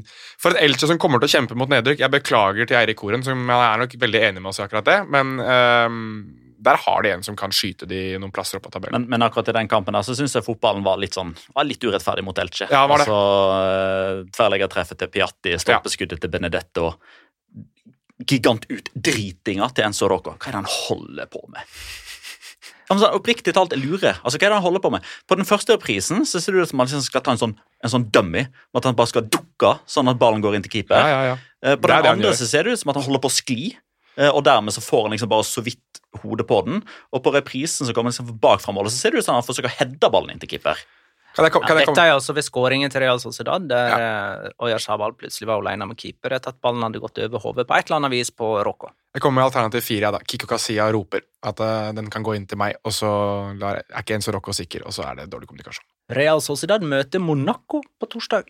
[0.40, 3.22] For et Elche som kommer til å kjempe mot nedrykk Jeg beklager til Eirik Koren,
[3.26, 6.08] som jeg er nok veldig enig med oss i akkurat det, men ehm,
[6.64, 9.04] der har de en som kan skyte de noen plasser opp av tabellen.
[9.04, 11.68] Men, men akkurat i den kampen der så syns jeg fotballen var litt sånn var
[11.68, 12.68] litt urettferdig mot Elche.
[12.70, 13.08] Ja, var det.
[13.08, 13.18] Altså,
[13.58, 16.94] eh, Tverrleggertreffet til Piatti, stolpeskuddet til Benedetto.
[18.24, 20.36] Gigantutdritinga til Enzo Rocco.
[20.38, 21.62] Hva er det han holder på med?
[22.88, 24.18] Sånn, oppriktig talt, lurer.
[24.20, 25.06] Altså, hva er det han holder på med?
[25.28, 27.54] På den første reprisen så ser det ut som han liksom skal ta en sånn,
[27.84, 28.44] en sånn dummy.
[28.76, 31.00] At han bare skal dukke, sånn at ballen går inn til keeper.
[31.00, 31.38] Ja, ja, ja.
[31.64, 33.72] Eh, På den andre så ser det ut som at han holder på å skli,
[34.16, 36.82] og dermed så får han liksom bare så vidt hodet på den.
[37.12, 39.46] Og på reprisen så kommer han liksom bak fra så ser det ut som han
[39.46, 40.78] forsøker å heade ballen inn til keeper.
[41.34, 43.88] Kan jeg, kom- kan Ja, jeg dette er altså ved skåringen til Real Sociedad, der
[43.90, 44.50] ja.
[44.62, 47.88] Oyarzabal plutselig var alene med keeper etter at ballen hadde gått over hodet på et
[47.88, 48.92] eller annet vis på Rocco.
[49.14, 50.06] Jeg kommer med alternativ fire.
[50.06, 50.20] Ja, da.
[50.22, 53.10] Kikko Kasia roper at uh, den kan gå inn til meg, og så
[53.58, 55.86] lar, er ikke Enzo Rocco sikker, og så er det dårlig kommunikasjon.
[56.14, 58.46] Real Sociedad møter Monaco på torsdag.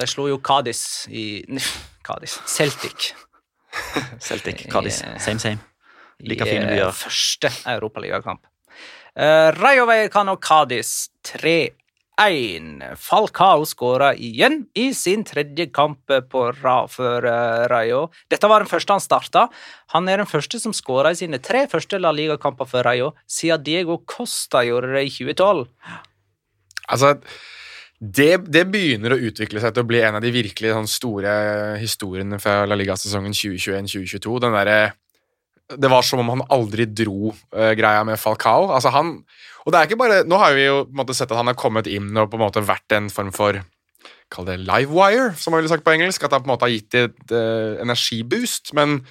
[0.00, 1.44] De slo jo Cádiz i
[2.08, 3.12] Cádiz Celtic.
[4.26, 5.58] Celtic, Cádiz, Eh, same same.
[6.20, 6.92] Like fine byer.
[6.92, 8.40] første europaligakamp.
[9.16, 11.72] Uh, Rayo Vallecano Cádiz 3-1.
[12.98, 18.08] Falcao skåra igjen i sin tredje kamp på rad for uh, Rayo.
[18.30, 19.48] Dette var den første han starta.
[19.94, 23.62] Han er den første som skåra i sine tre første La Liga-kamper for Rayo siden
[23.66, 25.66] Diego Costa gjorde det i 2012.
[26.88, 27.14] Altså,
[28.00, 31.34] det, det begynner å utvikle seg til å bli en av de virkelig sånn, store
[31.80, 34.38] historiene fra La Liga-sesongen 2021-2022.
[34.42, 34.78] Den derre
[35.64, 38.68] Det var som om han aldri dro uh, greia med Falcao.
[38.74, 39.22] Altså, han
[39.64, 41.86] Og det er ikke bare Nå har vi jo måte sett at han har kommet
[41.86, 43.62] inn og på en måte vært en form for
[44.32, 46.24] Kall det livewire, som man ville sagt på engelsk.
[46.24, 48.72] At han på en måte har gitt et uh, energiboost.
[48.74, 49.04] Men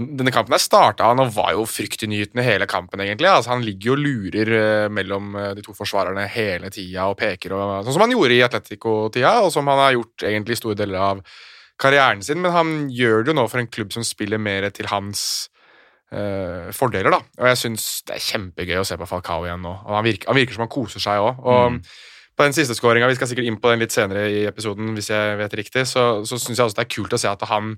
[0.00, 3.28] denne kampen her starta han og var jo fryktinngytende hele kampen, egentlig.
[3.28, 7.18] Altså, han ligger jo og lurer eh, mellom eh, de to forsvarerne hele tida og
[7.20, 10.78] peker, og, sånn som han gjorde i Atletico-tida, og som han har gjort egentlig store
[10.80, 11.24] deler av
[11.80, 12.40] karrieren sin.
[12.44, 15.22] Men han gjør det jo nå for en klubb som spiller mer til hans
[16.14, 17.20] eh, fordeler, da.
[17.40, 19.74] Og jeg syns det er kjempegøy å se på Falcao igjen nå.
[19.90, 21.44] Han virker, han virker som han koser seg òg.
[21.44, 21.80] Og
[22.40, 25.10] på den siste skåringa, vi skal sikkert inn på den litt senere i episoden, hvis
[25.12, 27.74] jeg vet riktig, så, så syns jeg også det er kult å se at han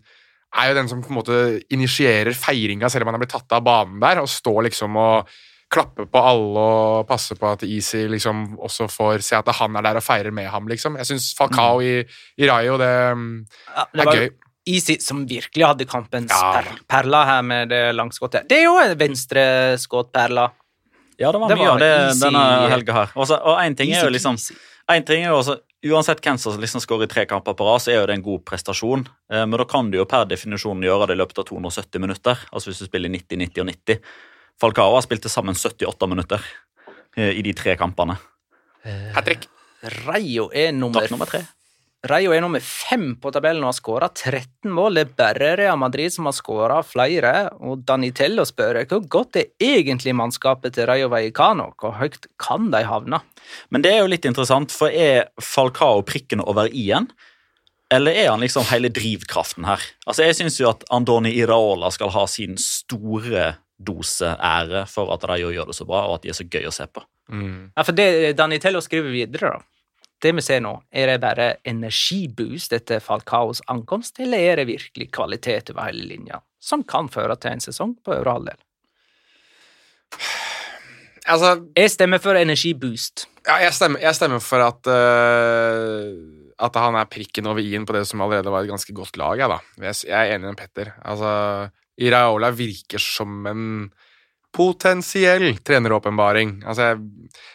[0.54, 1.38] er jo den som på en måte
[1.72, 5.28] initierer feiringa selv om han er blitt tatt av banen der, og står liksom og
[5.72, 9.86] klapper på alle og passer på at Easy liksom også får se at han er
[9.86, 10.98] der og feirer med ham, liksom.
[11.00, 11.94] Jeg syns Falcao i,
[12.36, 14.28] i Rayo, det, Ja, det er var gøy.
[14.68, 16.52] Easy som virkelig hadde kampens Ja.
[16.60, 18.44] per perla her med det langskuddet.
[18.48, 20.44] Det er jo en venstreskuddperle.
[21.18, 23.10] Ja, det var Det mye av det easy- denne helga her.
[23.16, 24.36] Også, og en ting er jo liksom
[24.92, 27.82] en ting er jo også, Uansett hvem som liksom skårer i tre kamper på rad,
[27.82, 29.06] så er jo det en god prestasjon.
[29.32, 32.44] Eh, men da kan du jo per definisjon gjøre det i løpet av 270 minutter.
[32.52, 34.12] Altså hvis du spiller 90, 90 og 90.
[34.62, 36.44] Falcao har spilt til sammen 78 minutter
[37.16, 38.18] eh, i de tre kampene.
[39.16, 39.48] Hat trick.
[40.06, 41.42] Rayo er nummer, nummer tre.
[42.02, 44.96] Rayo er nummer fem på tabellen og har skåra 13 mål.
[44.98, 47.32] Det er bare Real Madrid som har skåra flere.
[47.62, 51.68] Og Danitello spør hvor godt er egentlig mannskapet til Rayo Vallecano?
[51.78, 53.22] Hvor høyt kan de havne?
[53.70, 57.06] Men det er jo litt interessant, for er Falcao prikken over i-en?
[57.92, 59.82] Eller er han liksom hele drivkraften her?
[60.06, 65.22] Altså Jeg syns jo at Andoni Iraola skal ha sin store dose ære for at
[65.28, 67.02] Rayo gjør det så bra, og at de er så gøy å se på.
[67.30, 67.70] Mm.
[67.76, 69.71] Ja, for det Danitello skriver videre, da.
[70.22, 75.08] Det vi ser nå, er det bare energiboost etter Falcaos ankomst, eller er det virkelig
[75.14, 78.60] kvalitet over hele linja, som kan føre til en sesong på øvre halvdel?
[81.26, 83.26] Altså, Jeg stemmer for energiboost.
[83.46, 87.92] ja, jeg, stemmer, jeg stemmer for at uh At han er prikken over i-en på
[87.92, 89.38] det som allerede var et ganske godt lag.
[89.38, 89.58] Jeg, da.
[89.82, 90.92] jeg, er enig med Petter.
[91.02, 93.90] Altså, Iraola virker som en
[94.52, 96.58] potensiell treneråpenbaring.
[96.68, 96.92] Altså,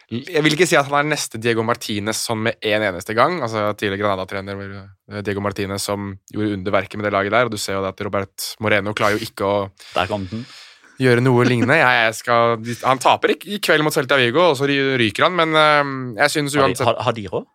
[0.10, 3.14] jeg, jeg vil ikke si at han er neste Diego Martinez sånn med en eneste
[3.18, 3.38] gang.
[3.46, 7.60] Altså, Tidligere Granada-trener eh, Diego Martinez som gjorde underverket med det laget der, og du
[7.62, 9.58] ser jo at Robert Moreno klarer jo ikke å
[10.98, 11.78] gjøre noe lignende.
[11.78, 15.38] Jeg, jeg skal, han taper i, i kveld mot Celta Vigo, og så ryker han,
[15.38, 17.46] men øh, jeg synes uansett har, har de råd?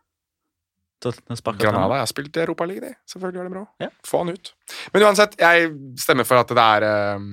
[1.58, 2.98] Granada jeg har spilt i Europaligaen, de.
[3.10, 3.62] Selvfølgelig gjør det bra.
[3.82, 3.88] Ja.
[4.06, 4.52] Få han ut.
[4.94, 7.24] Men uansett, jeg stemmer for at det er, øh,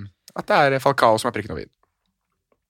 [0.42, 1.70] at det er Falcao som er prikken over i.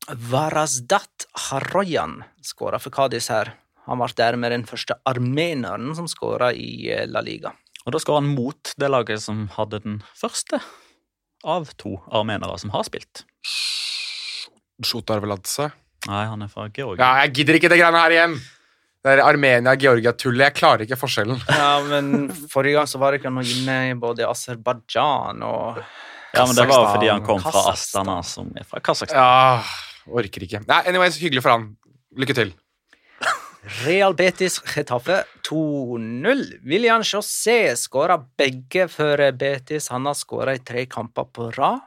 [0.09, 3.53] Varazdat Haroyan skåra for Kadis her.
[3.89, 7.53] Han ble dermed den første armeneren som skåra i eh, La Liga.
[7.85, 10.61] Og da skåra han mot det laget som hadde den første
[11.47, 13.23] av to armenere som har spilt.
[14.85, 15.69] Sjotar Veladze.
[16.07, 17.01] Nei, han er fra Georgia.
[17.01, 18.39] Ja, jeg gidder ikke det greiene her igjen!
[18.99, 20.49] Det er Armenia-Georgia-tullet.
[20.49, 21.39] Jeg klarer ikke forskjellen.
[21.47, 25.79] Ja, men forrige gang så var det ikke noe inne i både Aserbajdsjan og
[26.35, 29.17] Ja, men det var jo fordi han kom fra Astana, som er fra Kasakhstan.
[29.17, 29.63] Ja,
[30.07, 30.63] orker ikke.
[30.69, 31.69] Nei, anyways, hyggelig for han.
[32.19, 32.55] Lykke til.
[33.83, 36.59] Real Betis Getafe 2-0.
[36.63, 39.89] William José skåra begge for Betis.
[39.91, 41.81] Han har skåra i tre kamper på rad.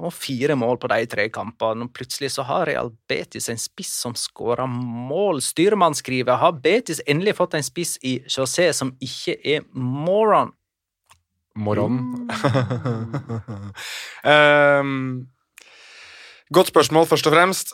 [0.00, 1.84] Og fire mål på de tre kampene.
[1.84, 5.42] Og plutselig så har Real Betis en spiss som skårer mål.
[5.44, 10.54] Styrmann skriver har Betis endelig fått en spiss i José som ikke er moron.
[11.54, 12.00] Moron.
[14.24, 15.28] um,
[16.54, 17.72] godt spørsmål, først og fremst.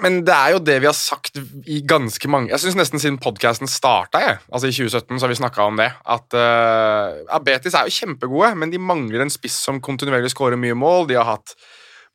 [0.00, 1.36] Men det er jo det vi har sagt
[1.68, 5.38] i ganske mange Jeg syns nesten siden podkasten starta, altså i 2017, så har vi
[5.40, 5.90] snakka om det.
[6.06, 10.60] At uh, Abetis Betis er jo kjempegode, men de mangler en spiss som kontinuerlig skårer
[10.60, 11.10] mye mål.
[11.10, 11.56] De har hatt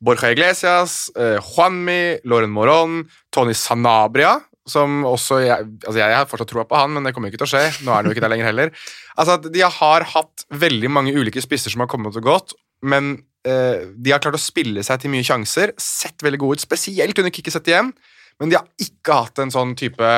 [0.02, 3.02] Borja Iglesias, uh, Juanmi, Loren Moron,
[3.34, 7.30] Tony Sanabria, som også jeg, altså jeg har fortsatt troa på han, men det kommer
[7.30, 7.64] ikke til å skje.
[7.84, 8.72] Nå er han jo ikke der lenger heller.
[9.18, 14.10] Altså De har hatt veldig mange ulike spisser som har kommet og gått, men de
[14.10, 17.70] har klart å spille seg til mye sjanser, sett veldig gode ut, spesielt under sett
[17.70, 17.92] igjen,
[18.40, 20.10] men de har ikke hatt en sånn type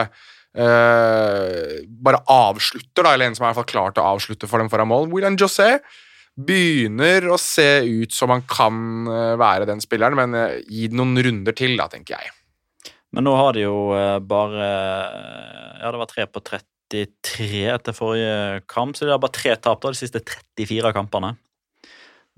[0.51, 4.59] Uh, bare avslutter, da, eller en som har i hvert fall klart å avslutte for
[4.59, 5.07] dem foran mål.
[5.13, 5.77] William José
[6.41, 10.97] begynner å se ut som han kan eh, være den spilleren, men uh, gi det
[10.97, 12.33] noen runder til, da, tenker jeg.
[13.15, 14.67] Men nå har de jo eh, bare
[15.83, 19.83] Ja, det var tre på 33 etter forrige kamp, så de har bare tre tap
[19.83, 21.35] da, de siste 34 kampene.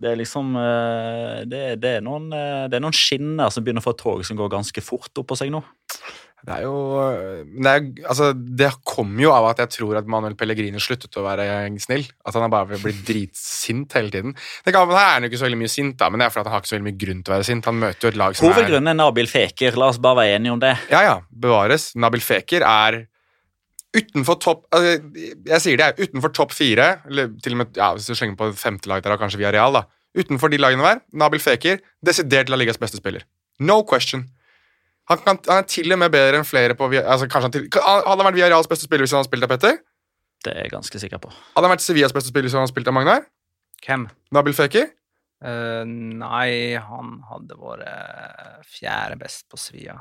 [0.02, 3.84] Det er liksom eh, det, det, er noen, eh, det er noen skinner som begynner
[3.84, 5.62] å få et tog som går ganske fort oppå seg nå.
[6.42, 6.74] Det er jo
[7.54, 11.22] det, er, altså, det kommer jo av at jeg tror at Manuel Pellegrini sluttet å
[11.22, 11.46] være
[11.84, 12.02] snill.
[12.26, 14.34] At han har bare blitt dritsint hele tiden.
[14.66, 16.34] Det kan, her er han jo ikke så veldig mye sint, da, men det er
[16.34, 17.70] fordi han har ikke så veldig mye grunn til å være sint.
[17.70, 20.40] Han møter jo et lag som er Hovedgrunnen er Nabil Feker, la oss bare være
[20.40, 20.74] enige om det.
[20.90, 21.92] Ja, ja, bevares.
[21.94, 22.98] Nabil Feker er
[23.96, 24.92] utenfor topp altså,
[25.48, 28.52] Jeg sier det, utenfor topp fire, eller til og med ja, hvis du slenger på
[28.58, 29.84] femte lag der, kanskje via Real, da.
[30.18, 33.24] Utenfor de lagene der, Nabil Fekir, desidert La Ligas beste spiller.
[33.60, 34.26] No question.
[35.10, 37.68] Han, kan, han er til og med bedre enn flere på altså, kanskje han til,
[37.74, 39.80] Hadde han vært Viareals beste spiller hvis han hadde spilt av Petter?
[40.42, 41.30] Det er jeg ganske sikker på.
[41.54, 43.26] Hadde han vært Sevillas beste spiller hvis han hadde spilt av Magnar?
[43.82, 44.08] Hvem?
[44.34, 44.90] Nabil Fekir?
[45.42, 49.96] Uh, nei, han hadde vært eh, fjerde best på Svia.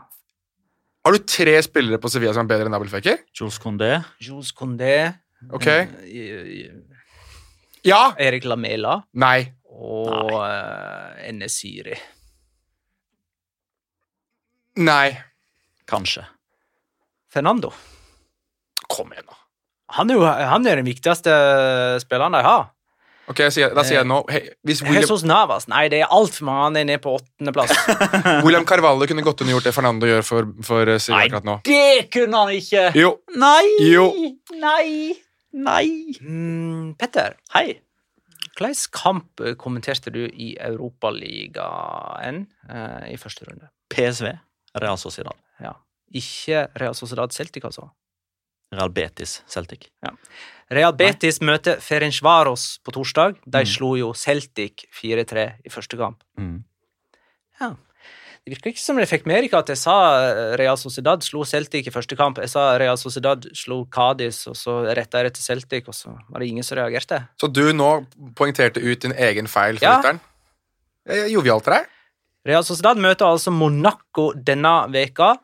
[1.05, 3.23] Har du tre spillere på Sevilla som er bedre enn Abel Feker?
[3.33, 4.03] Jules Condé.
[4.21, 5.13] Jules Condé.
[5.51, 5.65] Ok.
[5.67, 6.69] eh, i-
[7.83, 8.13] Ja!
[8.21, 8.99] Erik Lamela.
[9.17, 9.47] Nei.
[9.65, 11.95] Og uh, Enesiri.
[14.77, 15.17] Nei.
[15.89, 16.23] Kanskje.
[17.31, 17.71] Fernando.
[18.91, 19.37] Kom igjen, da.
[19.97, 21.33] Han er jo han er den viktigste
[22.03, 22.69] spilleren de har.
[23.29, 25.67] Ok, jeg sier, Da sier jeg nå hey, Hvis William, Jesus Navas.
[25.71, 26.63] Nei, det er altfor mange.
[26.65, 27.73] Han er nede på åttendeplass.
[28.45, 31.57] William Carvalho kunne godt undergjort gjort det Fernando gjør for, for eh, Sevilla akkurat nå
[31.67, 32.83] det kunne han ikke!
[32.97, 33.13] Jo.
[33.37, 33.65] Nei!
[33.85, 34.07] Jo.
[34.61, 35.13] Nei!
[35.51, 35.87] Nei!
[36.23, 37.81] mm, Petter, Hei.
[38.55, 43.67] hvilken kamp eh, kommenterte du i Europaligaen uh, i første runde?
[43.91, 44.31] PSV.
[44.79, 45.35] Real Sociedad.
[45.59, 45.75] Ja.
[46.15, 47.89] Ikke Real Sociedad Celtic, altså.
[48.71, 49.89] Real Betis Celtic.
[50.71, 53.35] Real Betis møter Ferencvaros på torsdag.
[53.45, 53.65] De Mm.
[53.67, 56.23] slo jo Celtic 4-3 i første kamp.
[56.39, 56.63] Mm.
[57.59, 57.73] Ja.
[58.43, 61.43] Det virker ikke som det fikk med dere at jeg sa eh, Real Sociedad slo
[61.45, 62.37] Celtic i første kamp.
[62.39, 66.15] Jeg sa Real Sociedad slo Cádiz, og så retta jeg det til Celtic, og så
[66.29, 67.27] var det ingen som reagerte.
[67.39, 69.97] Så du nå poengterte ut din egen feil for Ja.
[70.01, 70.19] lytteren?
[71.29, 71.85] Jovialt til deg.
[72.47, 75.35] Real Sociedad møter altså Monaco denne veka.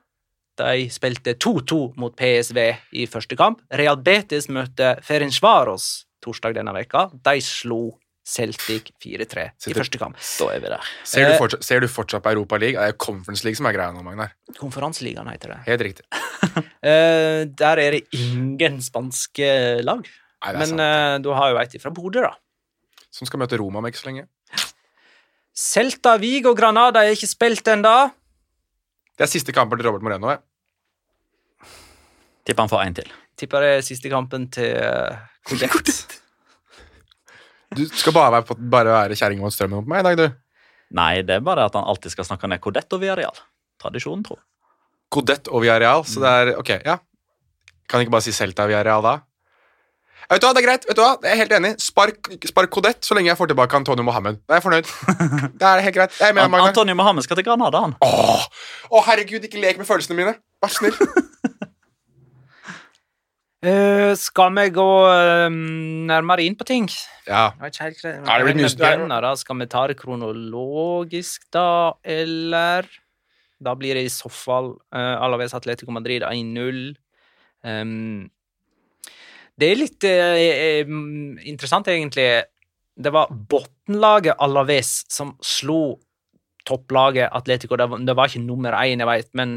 [0.57, 2.59] De spilte 2-2 mot PSV
[2.97, 3.61] i første kamp.
[3.77, 7.07] Real Betis møter Ferencvaros torsdag denne veka.
[7.13, 10.17] De slo Celtic 4-3 i første kamp.
[10.19, 10.87] Da er vi der.
[11.07, 12.75] Ser du Eh, fortsatt, ser du fortsatt på Europa League?
[12.81, 14.33] Det er Conference League som er greia nå, Magnar.
[14.57, 15.59] Konferanseligaen heter det.
[15.69, 16.05] Helt riktig.
[16.87, 19.47] Eh, der er det ingen spanske
[19.83, 20.03] lag.
[20.45, 20.79] Nei, Men sant.
[20.81, 22.33] eh, du har jo et fra Bodø, da.
[23.11, 24.27] Som skal møte Roma om ikke så lenge.
[25.57, 27.95] Celta Vigo Granada er ikke spilt ennå.
[29.17, 30.29] Det er siste kampen til Robert Moreno.
[30.29, 30.39] jeg.
[32.47, 33.09] Tipper han får én til.
[33.37, 34.77] Tipper det er siste kampen til
[35.47, 36.21] Kodet.
[37.75, 40.27] Du skal bare være, på- bare være kjerring mot strømmen på meg i dag, du.
[40.95, 43.35] Nei, det er bare at han alltid skal snakke ned Kodet og Viareal.
[43.81, 44.37] Tradisjonen, tro.
[45.11, 46.97] Kodet og Viareal, så det er Ok, ja.
[47.87, 49.13] Kan ikke bare si Celta Viareal da?
[50.27, 50.85] Vet du hva, det er greit.
[50.89, 51.69] vet du hva, Jeg er helt enig.
[51.79, 54.41] Spark, spark Kodett så lenge jeg får tilbake Antonio Mohammed.
[54.43, 54.89] Da er jeg fornøyd.
[55.61, 56.17] Det er helt greit.
[56.35, 57.95] Med, An Antonio Mohammed skal til Granada, han.
[58.03, 58.43] Åh,
[58.91, 60.35] Å, herregud, ikke lek med følelsene mine.
[60.63, 60.99] Vær snill.
[63.63, 65.47] uh, skal vi gå uh,
[66.11, 66.91] nærmere inn på ting?
[67.23, 67.53] Ja.
[67.55, 68.21] Jeg vet ikke helt greit.
[68.27, 69.33] Ja, det blir mye- da?
[69.39, 71.67] Skal vi ta det kronologisk, da,
[72.03, 72.89] eller
[73.63, 76.97] Da blir det i så fall uh, Alaves Atletico Madrid 1-0.
[77.65, 78.27] Ehm,
[79.57, 80.91] det er litt eh, eh,
[81.49, 82.27] interessant, egentlig.
[82.97, 85.97] Det var bunnlaget Alaves som slo
[86.67, 87.77] topplaget Atletico.
[87.79, 89.51] Det var, det var ikke nummer én, jeg vet, men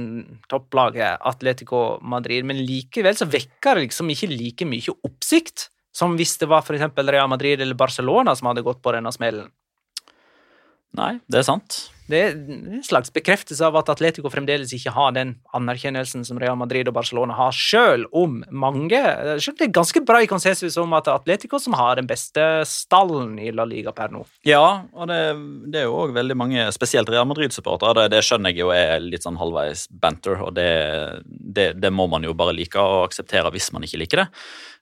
[0.51, 2.47] topplaget Atletico Madrid.
[2.49, 7.11] Men likevel så vekker det liksom ikke like mye oppsikt som hvis det var eksempel
[7.11, 9.51] Real Madrid eller Barcelona som hadde gått på denne smellen.
[10.97, 11.83] Nei, det er sant.
[12.11, 16.59] Det er en slags bekreftelse av at Atletico fremdeles ikke har den anerkjennelsen som Real
[16.61, 19.01] Madrid og Barcelona har, selv om mange
[19.41, 23.37] Selv det er ganske bra i konsensus om at Atletico som har den beste stallen
[23.41, 24.25] i La Liga per nå.
[24.47, 25.21] Ja, og det,
[25.73, 27.97] det er jo òg veldig mange, spesielt Real Madrid-supportere.
[28.03, 32.27] Det, det skjønner jeg jo er litt sånn halvveis banter, og det, det må man
[32.27, 34.29] jo bare like og akseptere hvis man ikke liker det.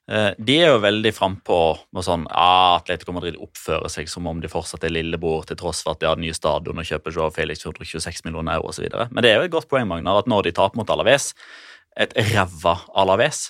[0.09, 1.59] Eh, De er jo veldig frampå
[1.93, 5.83] med sånn ah, Atletico Madrid oppfører seg som om de fortsatt er lillebror, til tross
[5.85, 8.87] for at de har nye stadion og kjøper Joao Felix 126 millioner euro osv.
[9.11, 11.33] Men det er jo et godt poeng, Magnar, at når de taper mot Alaves,
[11.99, 13.49] et ræva Alaves,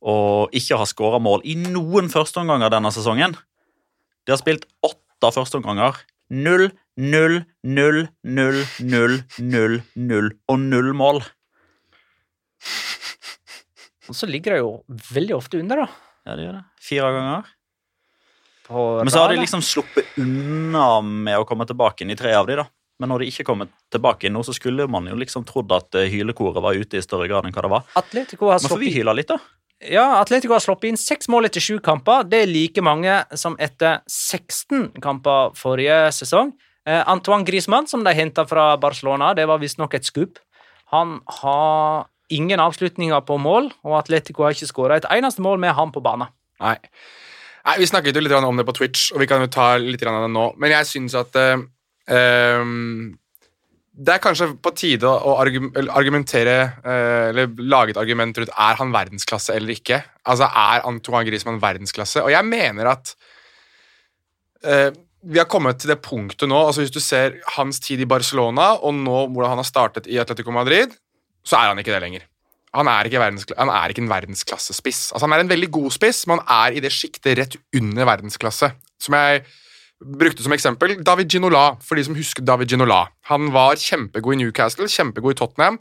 [0.00, 3.34] og ikke har skåra mål i noen førsteomganger denne sesongen
[4.24, 5.98] De har spilt åtte førsteomganger.
[6.30, 11.20] Null, null, null, null, null, null, null og null mål.
[14.16, 14.74] Så ligger det jo
[15.14, 16.10] veldig ofte under, da.
[16.26, 16.64] Ja, det gjør det.
[16.84, 17.48] Fire ganger.
[18.70, 22.34] På Men så har de liksom sluppet unna med å komme tilbake inn i tre
[22.38, 22.66] av de da.
[23.00, 25.96] Men når de ikke kommer tilbake inn nå, så skulle man jo liksom trodd at
[25.96, 27.86] eh, hylekoret var ute i større grad enn hva det var.
[27.96, 29.38] Atletico har Men får vi hyle litt, da?
[29.80, 32.26] Ja, Atletico har sluppet inn seks mål etter sju kamper.
[32.28, 36.52] Det er like mange som etter 16 kamper forrige sesong.
[36.84, 40.36] Eh, Antoine Griezmann, som de henta fra Barcelona, det var visstnok et skup.
[40.92, 45.74] Han har ingen avslutninger på mål, og Atletico har ikke skåra et eneste mål med
[45.76, 46.30] ham på banen.
[46.60, 46.76] Nei.
[47.66, 50.02] Nei, Vi snakket jo litt om det på Twitch, og vi kan jo ta litt
[50.06, 50.46] av det nå.
[50.60, 51.60] Men jeg syns at uh,
[52.08, 53.10] um,
[54.00, 58.94] det er kanskje på tide å argumentere eh, Eller lage et argument rundt er han
[58.94, 59.98] verdensklasse eller ikke.
[60.24, 62.22] Altså, Er Antoine Griezmann verdensklasse?
[62.24, 63.12] Og jeg mener at
[64.64, 64.88] uh,
[65.20, 68.72] vi har kommet til det punktet nå altså Hvis du ser hans tid i Barcelona,
[68.78, 70.94] og nå hvordan han har startet i Atletico Madrid,
[71.46, 72.26] så er han ikke det lenger.
[72.76, 73.22] Han er ikke,
[73.58, 75.08] han er ikke en verdensklassespiss.
[75.10, 78.06] Altså, han er en veldig god spiss, men han er i det sjiktet rett under
[78.06, 78.70] verdensklasse.
[79.02, 79.42] Som jeg
[80.00, 83.08] brukte som eksempel David Ginola, for de som husker David Ginola.
[83.32, 85.80] Han var kjempegod i Newcastle, kjempegod i Tottenham.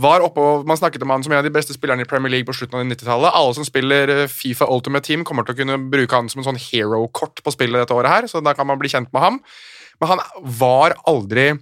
[0.00, 2.48] Var oppe, Man snakket om han som en av de beste spillerne i Premier League
[2.48, 3.34] på slutten av 90-tallet.
[3.36, 6.48] Alle som spiller eh, Fifa Ultimate Team, kommer til å kunne bruke han som en
[6.48, 9.38] sånn hero-kort på spillet dette året her, så da kan man bli kjent med ham.
[10.00, 10.24] Men han
[10.58, 11.52] var aldri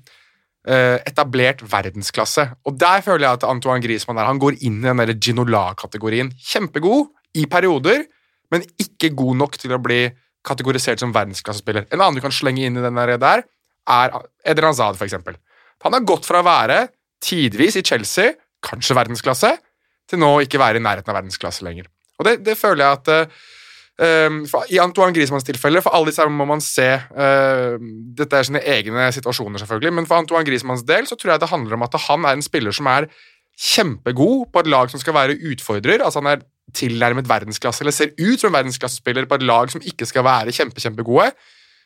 [0.61, 2.45] etablert verdensklasse.
[2.69, 4.29] Og der føler jeg at Antoine Griezmann er.
[4.29, 6.29] Han går inn i den Ginola-kategorien.
[6.37, 7.09] Kjempegod
[7.41, 8.05] i perioder,
[8.53, 10.03] men ikke god nok til å bli
[10.47, 11.87] kategorisert som verdensklassespiller.
[11.91, 13.45] En annen du kan slenge inn i den der,
[13.91, 15.39] er Eder Hazard, for eksempel.
[15.85, 16.83] Han har gått fra å være
[17.25, 19.55] tidvis i Chelsea, kanskje verdensklasse,
[20.11, 21.89] til nå ikke være i nærheten av verdensklasse lenger.
[22.21, 23.41] Og det, det føler jeg at eh,
[24.01, 27.75] I Antoine Griezmanns tilfelle, for alle disse her må man se uh,
[28.17, 31.51] Dette er sine egne situasjoner, selvfølgelig, men for Antoine Griezmanns del så tror jeg det
[31.51, 33.11] handler om at han er en spiller som er
[33.61, 36.01] kjempegod på et lag som skal være utfordrer.
[36.01, 39.85] altså Han er tilnærmet verdensklasse, eller ser ut som en verdensklassespiller på et lag som
[39.85, 41.31] ikke skal være kjempe, kjempegode.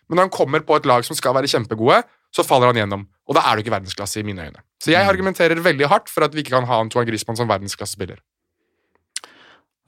[0.08, 2.02] Men når han kommer på et lag som skal være kjempegode,
[2.34, 3.06] så faller han gjennom.
[3.26, 4.62] Og da er du ikke verdensklasse i mine øyne.
[4.82, 8.20] Så jeg argumenterer veldig hardt for at vi ikke kan ha Antoine Griezmann som verdensklassespiller.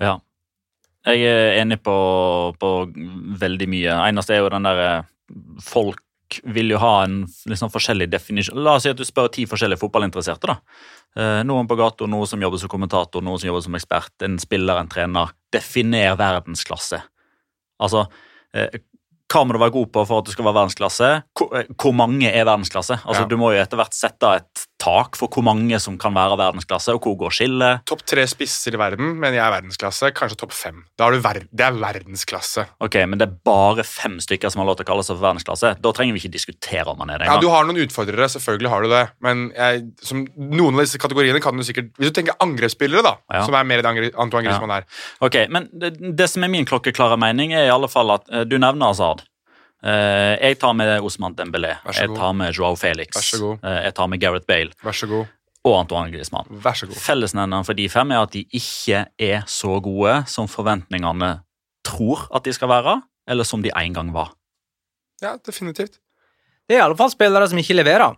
[0.01, 0.19] Ja.
[1.07, 1.95] Jeg er enig på,
[2.59, 2.71] på
[3.41, 3.95] veldig mye.
[4.09, 5.05] Eneste er jo den derre
[5.63, 6.03] Folk
[6.43, 9.79] vil jo ha en liksom forskjellig definisjon La oss si at du spør ti forskjellige
[9.79, 10.51] fotballinteresserte.
[10.51, 10.57] da.
[11.17, 14.35] Eh, Noen på gata, noen som jobber som kommentator, noen som jobber som ekspert, en
[14.43, 15.31] spiller, en trener.
[15.55, 16.99] Definer verdensklasse.
[17.83, 18.07] Altså,
[18.55, 18.75] eh,
[19.31, 21.13] hva må du være god på for at du skal være verdensklasse?
[21.61, 22.99] Eh, hvor mange er verdensklasse?
[23.05, 23.31] Altså, Ja.
[23.31, 26.93] Du må jo etter hvert sette et tak for hvor mange som kan være verdensklasse,
[26.95, 27.83] og hvor går skillet.
[27.89, 30.11] Topp tre spisser i verden men jeg er verdensklasse.
[30.17, 30.83] Kanskje topp fem.
[30.99, 32.67] Da du ver det er verdensklasse.
[32.85, 35.25] Ok, Men det er bare fem stykker som har lov til å kalle seg for
[35.27, 35.75] verdensklasse.
[35.83, 37.39] Da trenger vi ikke diskutere om man er det Ja.
[37.41, 39.05] Du har noen utfordrere, selvfølgelig har du det.
[39.21, 43.17] Men jeg, som, noen av disse kategoriene kan du sikkert Hvis du tenker angrepsspillere, da,
[43.33, 43.45] Ja.
[43.45, 44.77] som er mer enn Antoine Griezmann Ja.
[44.77, 44.85] Er
[45.21, 48.45] Ok, Men det, det som er min klokkeklare mening, er i alle fall at eh,
[48.45, 49.23] du nevner Hazard.
[49.87, 51.77] Eh, jeg tar med Osman Dembélé.
[51.95, 53.15] Jeg tar med Joao Felix.
[53.15, 53.67] Vær så god.
[53.67, 55.27] Eh, jeg tar med Gareth Bale Vær så god.
[55.67, 56.49] og Antoine Griezmann.
[56.63, 56.99] Vær så god.
[57.03, 61.37] Fellesnevneren for de fem er at de ikke er så gode som forventningene
[61.87, 64.33] tror at de skal være, eller som de en gang var.
[65.23, 66.01] Ja, definitivt.
[66.67, 68.17] Det er i alle fall spillere som ikke leverer.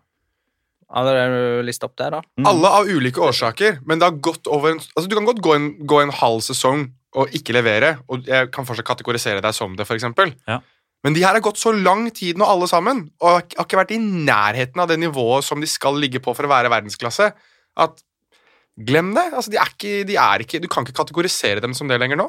[0.89, 2.23] Der, da?
[2.41, 2.47] Mm.
[2.49, 5.53] Alle av ulike årsaker, men det har gått over en Altså, du kan godt gå
[5.53, 9.77] en, gå en halv sesong og ikke levere, og jeg kan fortsatt kategorisere deg som
[9.77, 10.33] det, for eksempel.
[10.49, 10.62] Ja.
[11.07, 13.94] Men de her har gått så lang tid nå, alle sammen, og har ikke vært
[13.94, 17.30] i nærheten av det nivået som de skal ligge på for å være verdensklasse,
[17.78, 18.03] at
[18.78, 19.26] Glem det.
[19.34, 22.20] Altså, de er ikke, de er ikke, du kan ikke kategorisere dem som det lenger
[22.20, 22.28] nå.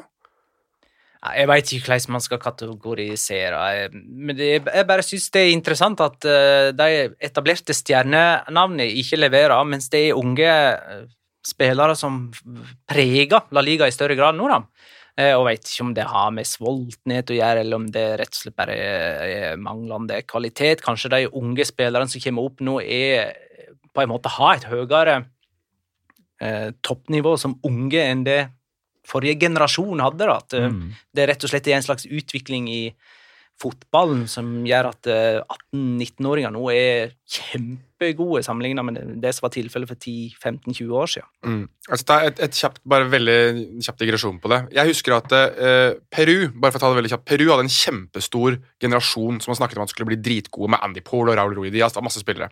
[1.20, 6.24] Jeg veit ikke hvordan man skal kategorisere, men jeg bare syns det er interessant at
[6.24, 11.02] eh, de etablerte stjernenavnene ikke leverer, mens det er unge eh,
[11.44, 12.22] spillere som
[12.88, 14.62] preger La Liga i større grad nå, da.
[15.20, 18.32] Eh, Og veit ikke om det har med sultenhet å gjøre, eller om det rett
[18.32, 20.80] og slett bare er manglende kvalitet.
[20.86, 23.34] Kanskje de unge spillerne som kommer opp nå, er
[23.92, 25.18] på en måte har et høyere
[26.40, 28.40] eh, toppnivå som unge enn det
[29.10, 30.24] forrige generasjon hadde.
[30.24, 30.92] da, at eh, Mm.
[31.14, 32.94] det rett og slett er en slags utvikling i
[33.60, 35.38] fotballen som gjør at eh,
[35.74, 41.30] 18-19-åringer nå er kjempegode sammenlignet med det, som var tilfellet for 10-15-20 år siden.
[41.44, 41.62] Mm.
[41.88, 43.38] Altså, ta et, et kjapt, bare veldig
[43.84, 44.60] kjapt digresjon på det.
[44.76, 47.74] Jeg husker at eh, Peru bare for å ta det veldig kjapt, Peru hadde en
[47.76, 51.58] kjempestor generasjon som har snakket om at skulle bli dritgode med Andy Paul og Raúl
[51.58, 51.96] Ruiz Diaz.
[51.96, 52.50] var masse spillere.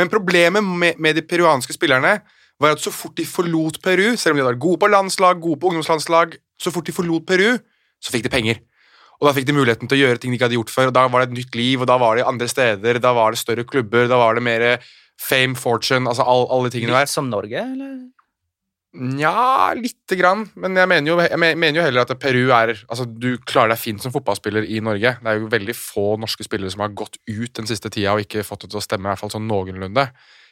[0.00, 2.16] Men problemet med, med de peruanske spillerne
[2.62, 5.60] var at så fort de forlot Peru, selv om de vært gode på landslag, gode
[5.60, 7.58] på ungdomslandslag, så fort de forlot Peru,
[8.02, 8.62] så fikk de penger.
[9.22, 10.96] Og da fikk de muligheten til å gjøre ting de ikke hadde gjort før, og
[10.96, 13.38] da var det et nytt liv, og da var de andre steder, da var det
[13.38, 14.64] større klubber, da var det mer
[15.22, 17.06] fame, fortune, altså all, alle tingene der.
[17.06, 17.94] Litt som Norge, eller?
[18.92, 20.42] Nja, lite grann.
[20.58, 23.80] Men jeg mener, jo, jeg mener jo heller at Peru er Altså, du klarer deg
[23.80, 25.14] fint som fotballspiller i Norge.
[25.22, 28.26] Det er jo veldig få norske spillere som har gått ut den siste tida og
[28.26, 30.10] ikke fått det til å stemme, i hvert fall sånn noenlunde.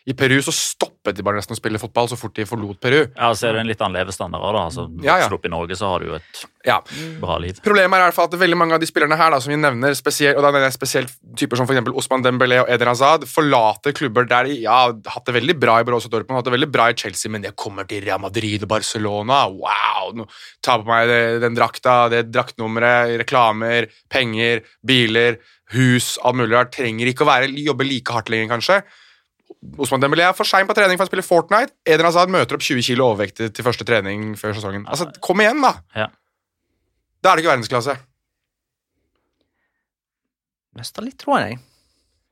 [0.08, 3.02] I Peru så stoppet de bare nesten å spille fotball så fort de forlot Peru.
[3.16, 4.62] Ja, så er det en litt annen levestandard òg, da.
[4.70, 5.28] Altså, Ja, ja.
[5.28, 6.78] Opp i Norge, så har du jo et Ja.
[7.20, 7.60] bra liv.
[7.64, 9.56] Problemet er i hvert fall at veldig mange av de spillerne her da, som vi
[9.60, 12.88] nevner, spesielt, og da mener jeg spesielt typer som for eksempel Osman Dembélé og Eden
[12.88, 16.56] Hazard, forlater klubber der de ja, hatt det veldig bra i Borussia Dortmund, hatt det
[16.56, 19.46] veldig bra i Chelsea, men det kommer til Real Madrid og Barcelona.
[19.48, 20.12] Wow!
[20.16, 20.26] Nå
[20.62, 25.38] ta på meg det, den drakta, det draktnummeret, reklamer, penger, biler,
[25.72, 26.72] hus, alt mulig rart.
[26.74, 28.82] Trenger ikke å være, jobbe like hardt lenger, kanskje.
[29.80, 31.74] Osman Dembélé er for sein på trening for å spille Fortnite.
[31.88, 34.86] Eden Hazard møter opp 20 kilo overvektig til første trening før sesongen.
[34.88, 35.74] Altså, Kom igjen, da!
[35.96, 36.08] Ja.
[37.20, 37.96] Da er det ikke verdensklasse.
[40.78, 41.58] Mista litt tror jeg.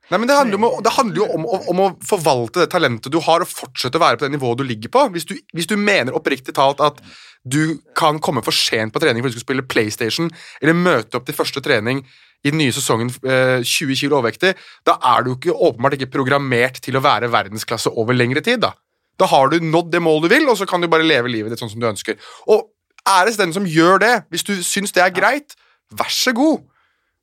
[0.09, 2.71] Nei, men Det handler, jo om, det handler jo om, om, om å forvalte det
[2.73, 5.03] talentet du har, og fortsette å være på det nivået du ligger på.
[5.13, 6.97] Hvis du, hvis du mener oppriktig talt at
[7.45, 10.31] du kan komme for sent på trening fordi du skal spille PlayStation,
[10.63, 12.01] eller møte opp til første trening
[12.43, 14.53] i den nye sesongen eh, 20 kilo overvektig,
[14.87, 18.61] da er du ikke, åpenbart ikke programmert til å være verdensklasse over lengre tid.
[18.63, 18.73] Da
[19.19, 21.51] Da har du nådd det målet du vil, og så kan du bare leve livet
[21.51, 22.15] ditt sånn som du ønsker.
[22.47, 22.69] Og
[23.03, 24.13] æres den som gjør det.
[24.31, 25.57] Hvis du syns det er greit,
[25.91, 26.61] vær så god.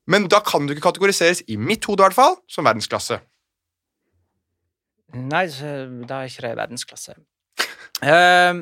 [0.07, 3.17] Men da kan du ikke kategoriseres, i mitt hode i hvert fall, som verdensklasse.
[5.17, 7.15] Nei, da er ikke det verdensklasse.
[8.03, 8.53] Eh,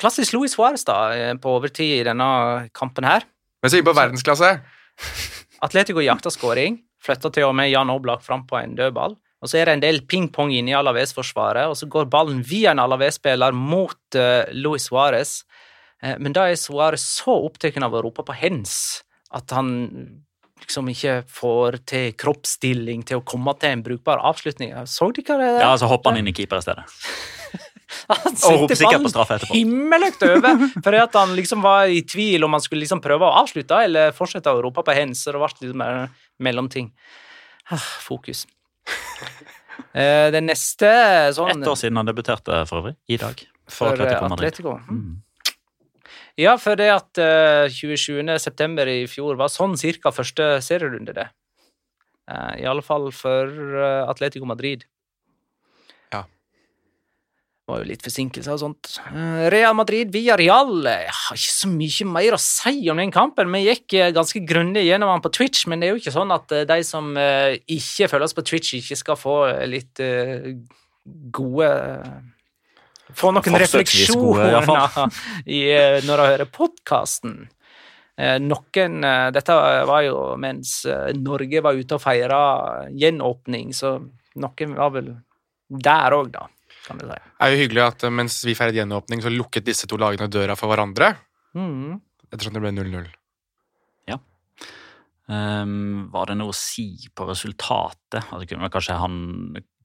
[0.00, 3.26] klassisk Louis Suárez da, eh, på overtid i denne kampen her.
[3.62, 4.54] Men så inn på verdensklasse.
[5.64, 9.16] Atletico jakter skåring, flytter til og med Jan Oblak fram på en dødball.
[9.40, 12.74] Og så er det en del ping-pong inne i Alaves-forsvaret, og så går ballen via
[12.74, 15.38] en Alaves-spiller mot uh, Luis Suárez.
[16.04, 18.74] Uh, men da er Suárez så opptatt av å rope på hens
[19.32, 19.70] at han
[20.60, 24.74] liksom ikke får til kroppsstilling til å komme til en brukbar avslutning.
[24.84, 25.60] Så du hva det er?
[25.64, 26.84] Ja, så hopper han inn i keeper i stedet.
[28.10, 29.52] Han Og ballen etterpå.
[29.54, 33.36] himmelhøyt over, fordi at han liksom var i tvil om han skulle liksom prøve å
[33.42, 36.04] avslutte eller fortsette å rope på hens, så det ble litt mer
[36.38, 36.92] mellomting.
[37.70, 38.46] Ah, Fokus.
[39.94, 40.88] Eh, Det neste
[41.34, 42.96] sånn Ett år siden han debuterte, for øvrig.
[43.08, 43.42] I dag.
[43.70, 44.76] For, for eh, Atletico.
[44.76, 44.78] Atletico.
[44.90, 45.18] Mm.
[46.40, 48.22] Ja, for det at uh, 27.
[48.40, 51.26] september i fjor var sånn cirka første serierunde, det.
[52.30, 54.86] Uh, I alle fall for uh, Atletico Madrid.
[57.70, 58.96] Var jo litt forsinkelser og sånt.
[59.12, 60.72] Eh, Real Madrid via Real.
[60.88, 63.52] Jeg har ikke så mye mer å si om den kampen.
[63.54, 66.34] Vi gikk eh, ganske grundig gjennom den på Twitch, men det er jo ikke sånn
[66.34, 69.36] at eh, de som ikke følger oss på Twitch, ikke skal få
[69.70, 70.02] litt
[71.34, 71.70] gode
[73.18, 75.06] Få noen refleksjoner gode,
[75.50, 75.64] i
[76.06, 77.40] når de hører podkasten.
[78.44, 79.56] Noen Dette
[79.88, 80.84] var jo mens
[81.18, 82.38] Norge var ute og feira
[82.94, 83.96] gjenåpning, så
[84.38, 85.10] noen var vel
[85.70, 86.46] der òg, da,
[86.86, 87.16] kan du si.
[87.16, 90.30] Det er jo hyggelig at eh, mens vi feiret gjenåpning, så lukket disse to lagene
[90.32, 91.14] døra for hverandre.
[91.58, 91.98] Mm.
[92.30, 93.08] Ettersom det ble 0-0.
[95.30, 98.18] Ehm, var det noe å si på resultatet?
[98.18, 99.14] Altså, kunne, kanskje han,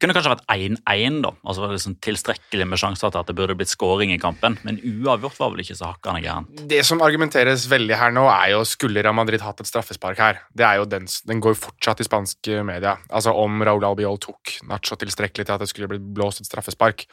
[0.02, 1.32] kunne kanskje vært 1-1, da.
[1.46, 4.58] Altså liksom Tilstrekkelig med sjanser til at det burde blitt scoring i kampen.
[4.66, 6.66] Men uavgjort var vel ikke så hakkende gærent.
[6.72, 10.42] Det som argumenteres veldig her nå, er jo skulle Real Madrid hatt et straffespark her.
[10.58, 12.98] Det er jo den, den går jo fortsatt i spanske media.
[13.14, 17.06] Altså om Raúl Albiol tok Nacho tilstrekkelig til at det skulle blitt blåst et straffespark.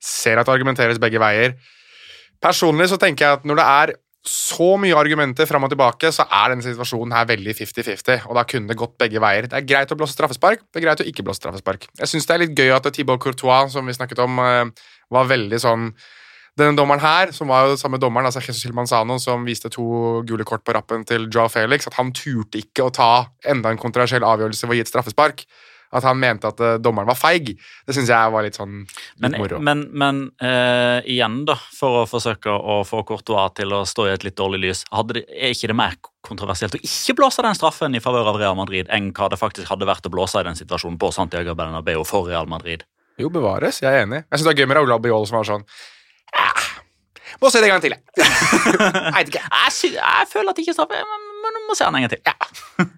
[0.00, 1.58] Ser at det argumenteres begge veier.
[2.44, 3.94] Personlig så tenker jeg at når det er
[4.24, 8.44] så mye argumenter fram og tilbake, så er denne situasjonen her veldig 50-50, og da
[8.48, 9.48] kunne det gått begge veier.
[9.50, 11.88] Det er greit å blåse straffespark, det er greit å ikke blåse straffespark.
[12.00, 15.28] Jeg syns det er litt gøy at Thibaut Courtois, som vi snakket om, eh, var
[15.28, 15.90] veldig sånn
[16.56, 20.46] denne dommeren her, som var jo samme dommeren, altså Jesus Hilmanzano, som viste to gule
[20.46, 24.22] kort på rappen til Joe Felix, at han turte ikke å ta enda en kontroversiell
[24.22, 25.44] avgjørelse ved å gi et straffespark.
[25.94, 27.52] At han mente at eh, dommeren var feig.
[27.86, 29.60] Det syns jeg var litt sånn litt Men, moro.
[29.62, 34.14] men, men uh, igjen, da, for å forsøke å få Courtois til å stå i
[34.14, 37.94] et litt dårlig lys, det, er ikke det mer kontroversielt å ikke blåse den straffen
[37.94, 40.58] i favør av Real Madrid enn hva det faktisk hadde vært å blåse i den
[40.58, 42.86] situasjonen på Santiago Bernabeu for Real Madrid?
[43.20, 43.78] Jo, bevares.
[43.84, 44.24] Jeg er enig.
[44.26, 45.66] Jeg syns det er gøy med Raúl Albiol som var sånn
[46.34, 46.66] «Ah,
[47.42, 48.02] Må se det en gang til, jeg.
[48.24, 49.30] jeg.
[49.38, 52.14] Jeg, jeg føler at det ikke er straffe, men, men må se den en gang
[52.16, 52.22] til.
[52.26, 52.90] Ja.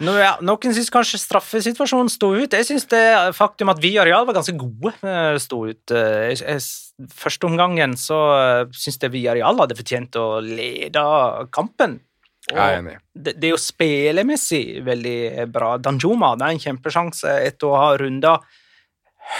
[0.00, 2.54] Nå, ja, noen syns kanskje straffesituasjonen sto ut.
[2.56, 3.02] Jeg syns det
[3.36, 5.92] faktum at vi og Real var ganske gode, eh, sto ut.
[5.92, 10.40] Eh, Jeg, jeg, første omgangen så eh, syns jeg vi og Real hadde fortjent å
[10.44, 11.04] lede
[11.52, 11.98] kampen.
[12.50, 12.96] Og Jeg er enig.
[13.14, 15.18] det, det er jo spillemessig veldig
[15.52, 15.74] bra.
[15.78, 18.38] Danjuma hadde en kjempesjanse etter å ha runda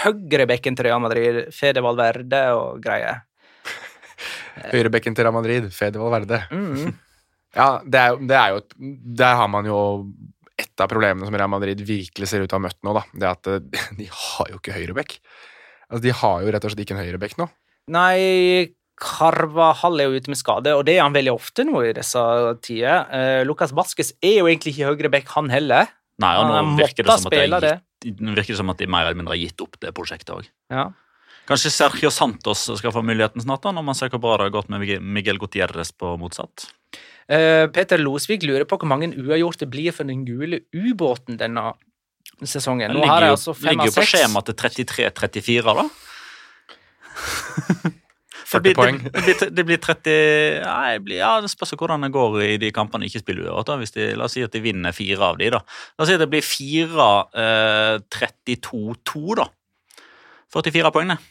[0.03, 3.23] høyrebekken til Real Madrid, Fede Valverde og greier.
[4.71, 6.43] Høyrebekken til Real Madrid, Fede Valverde.
[6.53, 6.91] Mm.
[7.51, 8.59] Ja, det er, det er jo
[9.19, 9.79] Der har man jo
[10.81, 13.05] et av problemene som Real Madrid virkelig ser ut til å ha møtt nå, da.
[13.13, 15.17] Det er at eh, de har jo ikke høyrebekk.
[15.91, 17.47] Altså, de har jo rett og slett ikke en høyrebekk nå.
[17.91, 18.71] Nei,
[19.01, 22.21] Carvahall er jo ute med skade, og det er han veldig ofte nå i disse
[22.65, 23.07] tider.
[23.09, 25.89] Uh, Lucas Vasques er jo egentlig ikke høyreback, han heller.
[26.21, 27.61] Nei, og nå Han virker det, som at de spille
[28.05, 30.51] gitt, virker som at de mer eller mindre har gitt opp det prosjektet òg.
[30.73, 30.91] Ja.
[31.49, 34.53] Kanskje Sergio Santos skal få muligheten snart, da, når man ser hvor bra det har
[34.53, 36.69] gått med Miguel- Miguel Gutierrez på motsatt.
[37.31, 41.71] Eh, Peter Losvik lurer på hvor mange uavgjort det blir for den gule ubåten denne
[42.43, 42.91] sesongen.
[42.91, 45.89] Den Nå har ligger jeg jo, altså fem ligger jo på skjema til 33-34, da.
[48.51, 48.97] 40 det, poeng.
[48.99, 50.15] Det, det, blir, det blir 30
[50.65, 53.47] Nei, det, blir, ja, det spørs hvordan det går i de kampene de ikke spiller
[53.47, 53.95] uavgjort.
[54.19, 55.61] La oss si at de vinner fire av de, da.
[55.95, 57.07] La oss si at det blir 4
[57.45, 59.47] eh, 32-2, da.
[60.51, 61.21] 44 poeng, det.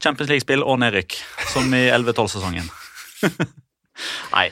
[0.00, 1.18] Champions League-spill og nedrykk,
[1.50, 2.70] som i 11-12-sesongen.
[4.36, 4.46] nei,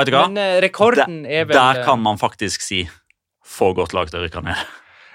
[0.00, 0.24] vet du hva?
[0.28, 2.82] Men eh, rekorden er vel Der kan man faktisk si
[3.50, 4.66] få godt lag til å rykke ned.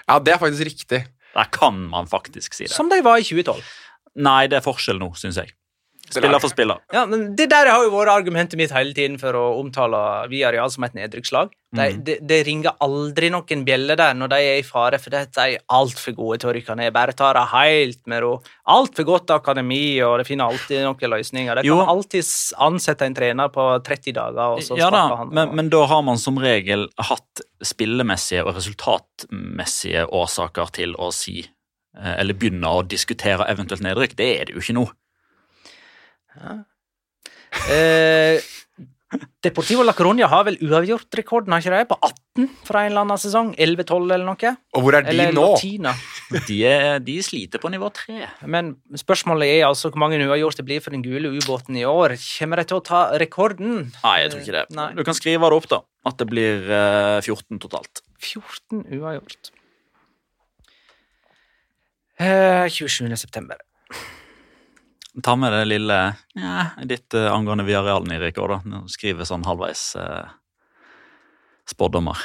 [0.06, 1.02] Ja, det er faktisk riktig.
[1.36, 2.74] Der kan man faktisk si det.
[2.74, 3.64] Som de var i 2012.
[4.26, 5.52] Nei, det er forskjell nå, syns jeg.
[6.10, 6.78] Spiller for spiller.
[6.94, 10.70] Ja, men Det der har jo vært argumentet mitt hele tiden for å omtale Villarreal
[10.72, 11.50] som et nedrykkslag.
[11.76, 12.04] Det Mm.
[12.06, 15.58] det de ringer aldri noen bjeller der når de er i fare, for de er
[15.70, 16.94] altfor gode til å rykke ned.
[16.94, 18.42] Bare ta det helt med ro.
[18.68, 21.56] Altfor godt akademi, og det finner alltid noen løsninger.
[21.62, 21.78] De Jo.
[21.80, 22.24] kan alltid
[22.60, 25.30] ansette en trener på 30 dager, og så Ja da, han.
[25.34, 31.40] men, men da har man som regel hatt spillemessige og resultatmessige årsaker til å si
[31.98, 34.16] eh, Eller begynne å diskutere eventuelt nedrykk.
[34.16, 34.86] Det er det jo ikke nå.
[37.72, 38.42] Eh,
[39.46, 41.88] Deportivo La Coruña har vel uavgjort-rekorden, har ikke de?
[41.88, 43.52] På 18 fra en eller annen sesong?
[43.62, 44.52] 11-12 eller noe?
[44.76, 45.46] Og hvor er de Eller nå?
[45.54, 45.94] Latina.
[46.48, 48.18] De, er, de sliter på nivå 3.
[48.52, 52.18] Men spørsmålet er altså hvor mange uavgjort det blir for den gule ubåten i år.
[52.26, 53.92] Kommer de til å ta rekorden?
[54.02, 54.66] Nei, jeg tror ikke det.
[54.82, 54.90] Nei.
[54.98, 55.82] Du kan skrive det opp, da.
[56.10, 58.02] At det blir eh, 14 totalt.
[58.26, 59.54] 14 uavgjort.
[62.18, 63.16] Eh, 27.
[63.22, 63.62] september.
[65.24, 65.98] Ta med det lille
[66.36, 68.58] ja, ditt uh, angående Viarealen, Erik, òg, da.
[68.68, 70.28] Nå Skrive sånn halvveis uh,
[71.72, 72.20] spådommer.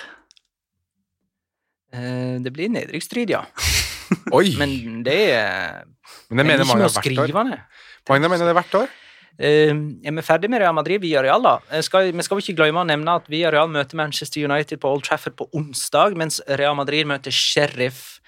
[1.94, 3.44] Uh, det blir nedrykksstrid, ja.
[4.36, 4.56] Oi!
[4.58, 5.84] Men det er
[6.30, 6.90] Men det mener ikke noe skrivende.
[6.90, 7.86] å hvert skrive ned.
[8.10, 8.96] Mange mener det hvert år.
[9.40, 11.82] Uh, er vi ferdig med Real Madrid via Real, da?
[11.86, 14.90] Skal, vi skal jo ikke glemme å nevne at Via Real møter Manchester United på
[14.90, 18.18] Old Trafford på onsdag, mens Real Madrid møter Sheriff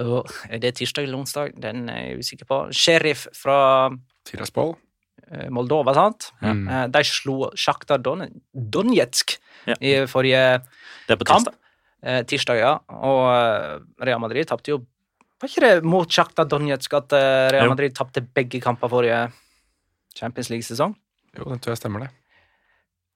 [0.00, 1.52] Åh, er det tirsdag eller onsdag?
[1.60, 2.56] Den er jeg usikker på.
[2.74, 3.90] Sheriff fra
[4.26, 4.74] Tiraspol.
[5.30, 6.32] eh, Moldova, sant?
[6.42, 6.64] Mm.
[6.68, 9.36] Eh, De slo Sjakta Don Donetsk
[9.66, 9.74] Ja.
[9.80, 10.62] i forrige
[11.06, 11.46] Det er på kamp.
[12.26, 12.56] tirsdag.
[12.56, 12.78] Eh, ja.
[12.90, 14.86] Og Real Madrid tapte jo
[15.40, 17.12] Var ikke det mot Sjakta Donetsk at
[17.52, 19.32] Real Madrid tapte begge kamper forrige
[20.16, 20.94] Champions League-sesong?
[21.36, 22.10] Jo, det tror jeg stemmer, det.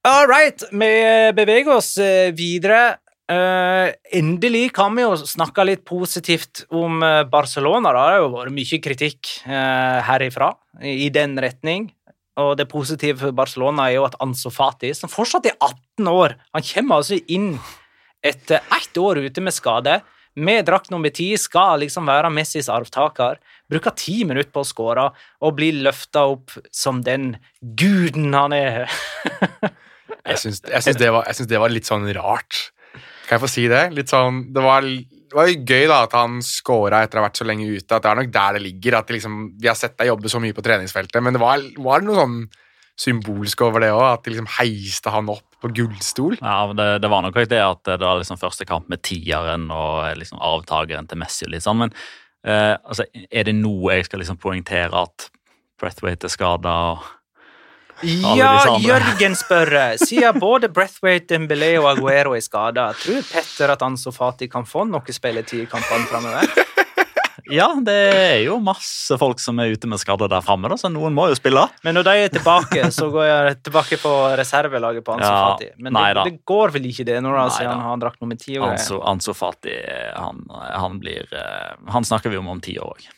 [0.04, 1.96] All right, vi beveger oss
[2.34, 2.98] videre.
[3.28, 7.92] Eh, endelig kan vi jo snakke litt positivt om eh, Barcelona.
[7.92, 8.00] da.
[8.00, 11.90] Det har jo vært mye kritikk uh, herifra i, den retning.
[12.40, 16.36] Og det positive for Barcelona er jo at Anso Fati, som fortsatt er 18 år
[16.54, 17.56] Han kommer altså inn
[18.24, 19.98] etter ett år ute med skade.
[20.38, 23.42] Med drakt nummer ti skal liksom være Messis arvtaker.
[23.68, 25.08] Bruker ti minutter på å skåre
[25.42, 28.88] og blir løfta opp som den guden han er.
[30.28, 32.70] Jeg syns, det, det var litt sånn rart.
[33.28, 33.82] Kan jeg få si det?
[33.92, 37.28] Litt sånn, det var, det var jo gøy da at han scora etter å ha
[37.28, 37.90] vært så lenge ute.
[37.92, 38.96] At det er nok der det ligger.
[38.98, 41.60] at de liksom, Vi har sett deg jobbe så mye på treningsfeltet, men det var,
[41.84, 42.38] var noe sånn
[42.98, 44.06] symbolsk over det òg.
[44.06, 46.38] At de liksom heiste han opp på gullstol.
[46.40, 49.04] Ja, men det, det var nok ikke det at det var liksom første kamp med
[49.04, 51.50] tieren og liksom avtakeren til Messi.
[51.50, 51.94] og sånn, Men
[52.48, 55.28] eh, altså, er det noe jeg skal liksom poengtere at
[55.78, 56.74] Brethwaite er skada?
[56.96, 57.17] Alle
[58.02, 58.76] Ja.
[58.78, 64.48] Jørgen spør Siden både Breathwaite, Dembélé og Aguero er skada, tror Petter at Anso Fati
[64.50, 66.66] kan få noe spilletid i kampene framover?
[67.48, 71.14] Ja, det er jo masse folk som er ute med skader der framme, så noen
[71.16, 71.62] må jo spille.
[71.86, 75.70] Men når de er tilbake, så går jeg tilbake på reservelaget på Ansu Ja, Fati.
[75.80, 78.36] Men nei det, det går vel ikke det, når han siden han har drakt nummer
[78.40, 78.58] ti.
[78.60, 79.78] Ansu, Ansu Fati
[80.12, 83.08] han, han blir eh, Han snakker vi om om ti år òg.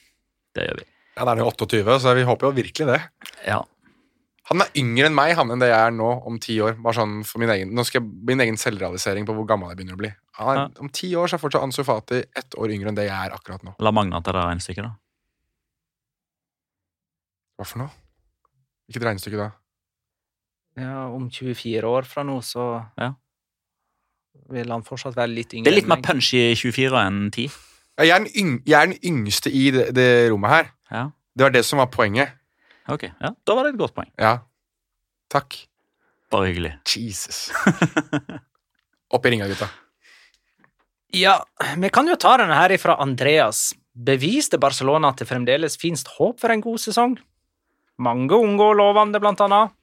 [0.54, 0.86] Det gjør vi.
[1.18, 3.00] Ja, Da er han jo 28, så vi håper jo virkelig det.
[3.50, 3.58] Ja.
[4.50, 6.74] Han er yngre enn meg han enn det jeg er nå om ti år.
[6.82, 9.78] Bare sånn for min egen, Nå skal jeg min egen selvrealisering på hvor gammel jeg
[9.78, 10.10] begynner å bli.
[10.40, 13.06] Han er, Om ti år så er fortsatt Ansu Fati ett år yngre enn det
[13.06, 13.76] jeg er akkurat nå.
[13.78, 14.92] La Magna ta det regnestykket, da.
[17.60, 17.92] Hva for noe?
[18.90, 19.48] Hvilket regnestykke da?
[20.80, 22.66] Ja, om 24 år fra nå, så
[22.98, 23.12] Ja.
[24.50, 27.50] vil han fortsatt være litt yngre Det er litt mer punch i 24 enn 10.
[27.98, 30.70] Ja, jeg, er den yng, jeg er den yngste i det, det rommet her.
[30.90, 31.10] Ja.
[31.36, 32.32] Det var det som var poenget.
[32.88, 34.10] Ok, ja, Da var det et godt poeng.
[34.18, 34.38] Ja.
[35.30, 35.66] Takk.
[36.30, 36.72] Bare hyggelig.
[36.86, 37.50] Jesus.
[39.14, 39.68] Opp i ringa, gutta.
[41.12, 41.40] Ja,
[41.76, 43.72] vi kan jo ta denne her ifra Andreas.
[43.94, 47.16] Beviste Barcelona at det fremdeles finnes håp for en god sesong?
[48.00, 49.74] Mange unge og lovende, blant annet.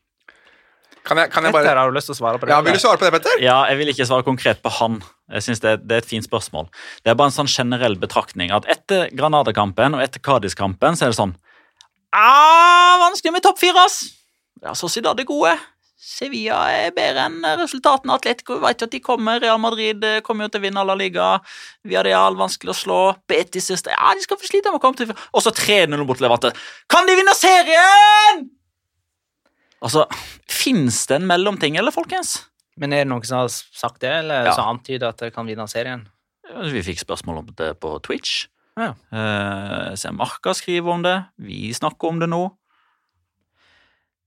[1.08, 2.52] Kan jeg, kan jeg Petter, bare har du lyst til å svare på det?
[2.56, 3.44] Ja, Vil du svare på det, Petter?
[3.44, 4.98] Ja, Jeg vil ikke svare konkret på han.
[5.32, 6.68] Jeg synes det, er- det er et fint spørsmål.
[7.04, 11.14] Det er bare en sånn generell betraktning at etter Granada-kampen og etter Cádiz-kampen så er
[11.14, 11.36] det sånn
[12.16, 14.02] ah, Vanskelig med topp fire, ass!
[14.64, 15.54] Ja, Sociedad er gode.
[16.08, 18.16] Sevilla er bedre enn resultatene.
[18.16, 19.42] Atletico vet jo at de kommer.
[19.44, 21.28] Real Madrid eh, kommer jo til å vinne La Liga.
[21.86, 23.00] Villarreal vanskelig å slå.
[23.30, 26.22] Betis siste Ja, de skal få slite med å komme til Og så 3-0 mot
[26.24, 26.54] Levante.
[26.90, 28.46] Kan de vinne serien?!
[29.84, 30.08] Altså,
[30.50, 32.40] Fins det en mellomting, eller, folkens?
[32.82, 34.54] Men er det noen som har sagt det, eller Ja.
[34.58, 36.08] som antyder at det kan vinne serien?
[36.72, 38.48] Vi fikk spørsmål om det på Twitch.
[38.78, 38.92] Ja.
[39.12, 41.18] Eh, så Marka skriver om det.
[41.42, 42.44] Vi snakker om det nå.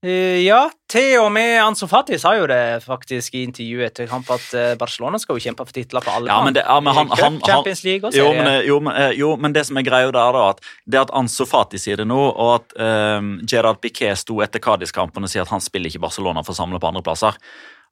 [0.03, 4.31] Eh, ja, til og med Ansu Fati sa jo det faktisk i intervjuet etter kamp
[4.33, 6.95] at eh, Barcelona skal jo kjempe for titler på alle Ja, men det- ja, men
[6.95, 9.83] han- han- han- Champions League og Jo men, jo, men, jo, men det som er
[9.85, 12.81] greia der, da, at det at Ansu Fati sier det nå, og at
[13.19, 16.57] um, Gerard Piquet sto etter Cádiz-kampen og sier at han spiller ikke Barcelona for å
[16.57, 17.37] samle på andreplasser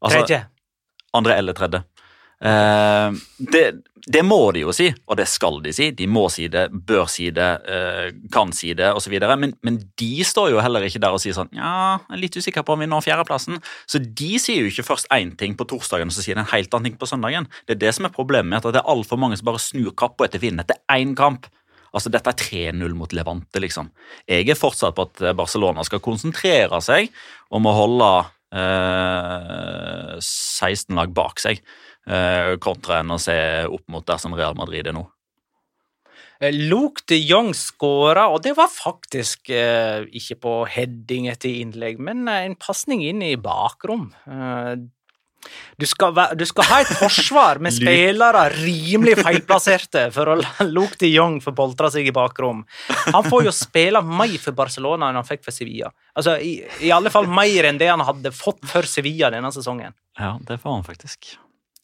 [0.03, 0.45] altså, Tredje.
[1.13, 1.83] Andre eller tredje.
[2.39, 3.11] Eh,
[3.51, 3.63] det,
[4.07, 5.89] det må de jo si, og det skal de si.
[5.95, 9.15] De må si det, bør si det, eh, kan si det osv.
[9.41, 12.39] Men, men de står jo heller ikke der og sier sånn Ja, jeg er litt
[12.39, 13.59] usikker på om vi når fjerdeplassen.
[13.89, 16.53] Så de sier jo ikke først én ting på torsdagen, og så sier de en
[16.53, 17.49] helt annen ting på søndagen.
[17.67, 19.93] Det er det som er problemet, med at det er altfor mange som bare snur
[19.99, 21.49] kappa etter vinden etter én kamp.
[21.89, 23.87] Altså, Dette er 3-0 mot Levante, liksom.
[24.29, 27.09] Jeg er fortsatt på at Barcelona skal konsentrere seg
[27.53, 28.09] om å holde
[28.53, 31.61] eh, 16 lag bak seg,
[32.63, 33.35] kontra enn å se
[33.69, 35.03] opp mot der som Real Madrid er nå.
[36.39, 41.99] Eh, Luke de Jong skåra, og det var faktisk eh, ikke på heading etter innlegg,
[41.99, 44.07] men eh, en pasning inn i bakrom.
[44.23, 44.79] Eh,
[45.79, 50.95] du, skal du skal ha et forsvar med spillere rimelig feilplasserte for å la Luke
[51.03, 52.63] de Jong få boltre seg i bakrom.
[53.09, 55.91] Han får jo spille mer for Barcelona enn han fikk for Sevilla.
[56.15, 59.91] Altså, i, I alle fall mer enn det han hadde fått for Sevilla denne sesongen.
[60.19, 61.33] Ja, det får han faktisk.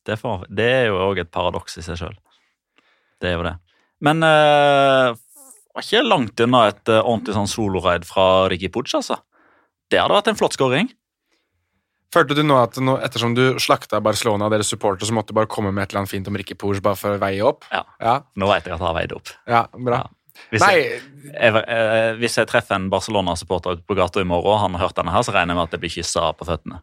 [0.05, 2.17] Det, for, det er jo òg et paradoks i seg sjøl.
[3.21, 3.55] Det er jo det.
[4.05, 5.15] Men eh,
[5.75, 9.17] var ikke langt unna et eh, ordentlig sånn soloraid fra Ricky Pooch, altså.
[9.91, 10.91] Det hadde vært en flott skåring.
[12.15, 15.39] Følte du nå at nå, ettersom du slakta Barcelona og deres supportere, så måtte du
[15.39, 17.65] bare komme med et eller annet fint om Ricky Pooch bare for å veie opp?
[17.73, 17.81] Ja.
[17.99, 19.33] Ja, Nå vet jeg at jeg har veid opp.
[19.49, 20.05] ja bra.
[20.05, 20.13] Ja.
[20.51, 21.01] Hvis, jeg,
[21.31, 24.87] jeg, eh, hvis jeg treffer en Barcelona-supporter ute på gata i morgen, og han har
[24.87, 26.81] hørt denne her, så regner jeg med at jeg blir kyssa på føttene.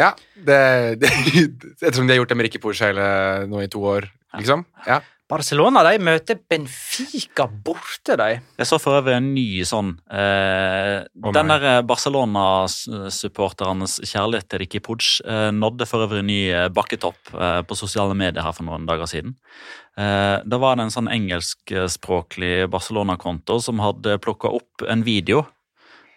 [0.00, 0.60] Ja det,
[1.02, 1.12] det,
[1.84, 3.06] Ettersom de har gjort det med Ricky Pours hele
[3.50, 4.64] nå i to år, liksom.
[4.88, 5.02] Ja.
[5.30, 8.40] Barcelona de møter Benfica borte, de.
[8.58, 14.80] Jeg så for øvrig en ny sånn eh, oh, Den der Barcelona-supporternes kjærlighet til Ricky
[14.82, 18.88] Pudge eh, nådde for øvrig ny eh, bakketopp eh, på sosiale medier her for noen
[18.90, 19.36] dager siden.
[19.94, 25.38] Eh, da var det en sånn engelskspråklig Barcelona-konto som hadde plukka opp en video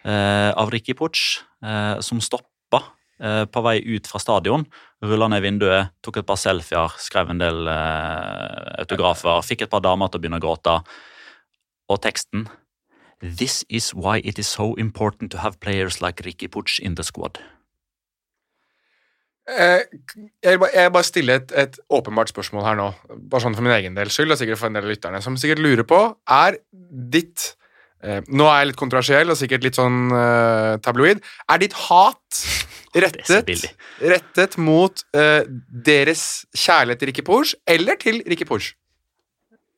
[0.02, 1.22] eh, av Ricky Pudge
[1.62, 2.80] eh, som stoppa
[3.20, 4.66] eh, på vei ut fra stadion.
[5.04, 9.84] Rulla ned vinduet, tok et par selfier, skrev en del eh, autografer, fikk et par
[9.84, 10.78] damer til å begynne å gråte.
[11.92, 12.48] Og teksten
[13.24, 17.04] This is why it is so important to have players like Ricky Puig in the
[17.06, 17.38] squad.
[19.48, 19.80] Eh,
[20.42, 22.88] Jeg bare, bare stille et, et åpenbart spørsmål her nå,
[23.28, 25.36] bare sånn for min egen del skyld, og sikkert for en del av lytterne, som
[25.40, 26.00] sikkert lurer på,
[26.32, 27.54] er ditt
[28.04, 31.22] eh, Nå er jeg litt kontroversiell og sikkert litt sånn eh, tabloid.
[31.50, 32.44] Er ditt hat
[33.04, 33.66] rettet,
[34.02, 38.72] rettet mot eh, deres kjærlighet til Ricky Pours eller til Ricky Pours?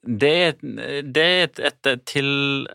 [0.07, 0.53] Det er,
[1.03, 2.29] det er et, et, til,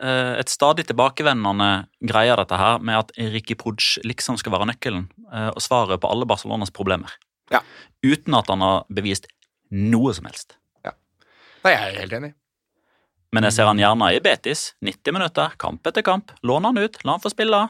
[0.04, 1.70] eh, et stadig tilbakevendende
[2.04, 6.12] greie, dette her, med at Ricky Pooch liksom skal være nøkkelen eh, og svaret på
[6.12, 7.14] alle Barcelonas problemer.
[7.54, 7.64] Ja.
[8.04, 9.32] Uten at han har bevist
[9.72, 10.58] noe som helst.
[11.62, 12.32] Nei, jeg er helt enig.
[13.32, 14.74] Men jeg ser han gjerne i Betis.
[14.84, 16.34] 90 minutter, kamp etter kamp.
[16.44, 17.62] Lån han ut, la han få spille.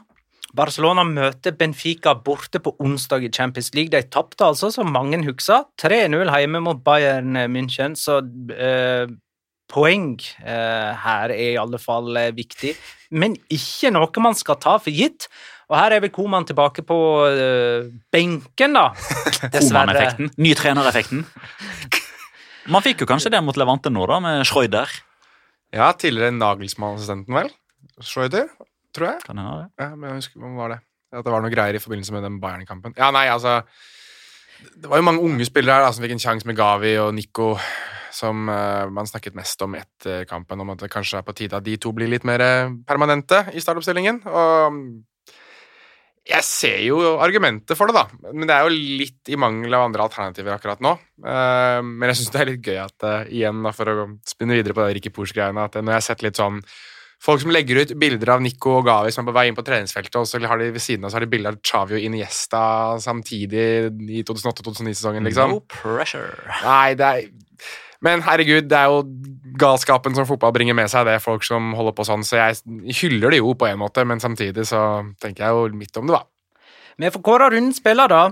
[0.52, 3.92] Barcelona møter Benfica borte på onsdag i Champions League.
[3.94, 8.18] De tapte altså, som mange husker, 3-0 hjemme mot Bayern München, så
[8.52, 9.06] eh,
[9.72, 12.74] poeng eh, her er i alle fall eh, viktig.
[13.16, 15.30] Men ikke noe man skal ta for gitt.
[15.70, 16.98] Og her er vel Koman tilbake på
[17.30, 18.90] eh, benken, da.
[19.54, 20.34] Koman-effekten.
[20.42, 21.24] Ny trenereffekten.
[22.72, 24.90] Man fikk jo kanskje det mot Levante nå, da, med Schreuder.
[25.72, 27.48] Ja, tidligere Nagelsmann-assistenten, vel?
[28.04, 28.50] Schreuder,
[28.92, 29.22] tror jeg.
[29.24, 29.68] Kan jeg ha det?
[29.80, 30.82] Ja, men jeg husker, Hva var det?
[31.12, 32.94] At det var noe greier i forbindelse med den Bayern-kampen.
[32.96, 33.62] Ja, nei, altså
[34.62, 37.10] Det var jo mange unge spillere her da, som fikk en sjanse med Gavi og
[37.16, 37.54] Nico,
[38.12, 41.58] som uh, man snakket mest om etter kampen, om at det kanskje er på tide
[41.58, 44.20] at de to blir litt mer eh, permanente i startoppstillingen.
[44.28, 44.78] Og
[46.22, 49.88] jeg ser jo argumentet for det, da, men det er jo litt i mangel av
[49.88, 50.94] andre alternativer akkurat nå.
[51.18, 54.54] Eh, men jeg syns det er litt gøy at eh, igjen, da, for å spinne
[54.58, 56.62] videre på det Ricky Pooch-greiene, at eh, når jeg har sett litt sånn
[57.22, 59.62] Folk som legger ut bilder av Nico og Gavi som er på vei inn på
[59.62, 62.06] treningsfeltet, og så har de ved siden av så har de bilder av Chavi og
[62.08, 62.62] Iniesta
[62.98, 63.66] samtidig
[64.10, 65.54] i 2008-2009-sesongen, liksom.
[65.54, 66.34] No pressure.
[66.64, 67.28] Nei, det er
[68.02, 69.04] Men herregud, det er jo
[69.60, 72.94] galskapen som fotball bringer med seg, det er folk som holder på sånn, så jeg
[73.02, 74.80] hyller det jo på en måte, men samtidig så
[75.22, 76.24] tenker jeg jo midt om det, da.
[77.02, 78.22] Vi får kåre rundens spiller, da.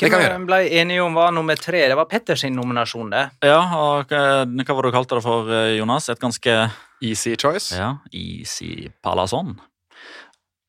[0.00, 1.84] Det kan vi Hvem ble enige om var nummer tre?
[1.90, 3.26] Det var Petters nominasjon, det.
[3.44, 6.08] Ja, og hva hva var det du kalte det for, eh, Jonas?
[6.08, 6.54] Et ganske
[7.02, 7.76] Easy choice.
[7.76, 9.60] ja, easy palason.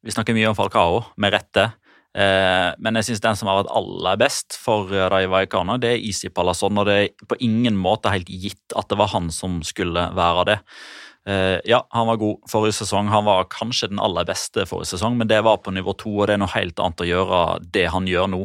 [0.03, 1.71] Vi snakker mye om Falcao, med rette.
[2.13, 6.03] Eh, men jeg syns den som har vært aller best for eh, Vaikana, det er
[6.11, 9.63] Isi Palasson, Og det er på ingen måte helt gitt at det var han som
[9.65, 10.59] skulle være det.
[11.25, 13.09] Eh, ja, han var god forrige sesong.
[13.09, 16.29] Han var kanskje den aller beste forrige sesong, men det var på nivå to, og
[16.29, 17.43] det er noe helt annet å gjøre
[17.73, 18.41] det han gjør nå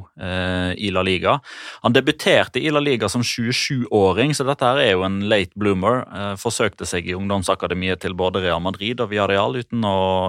[0.78, 1.40] i La Liga.
[1.82, 6.06] Han debuterte i La Liga som 27-åring, så dette her er jo en late bloomer.
[6.40, 9.82] Forsøkte seg i ungdomsakademiet til både Real Madrid og Villarreal uten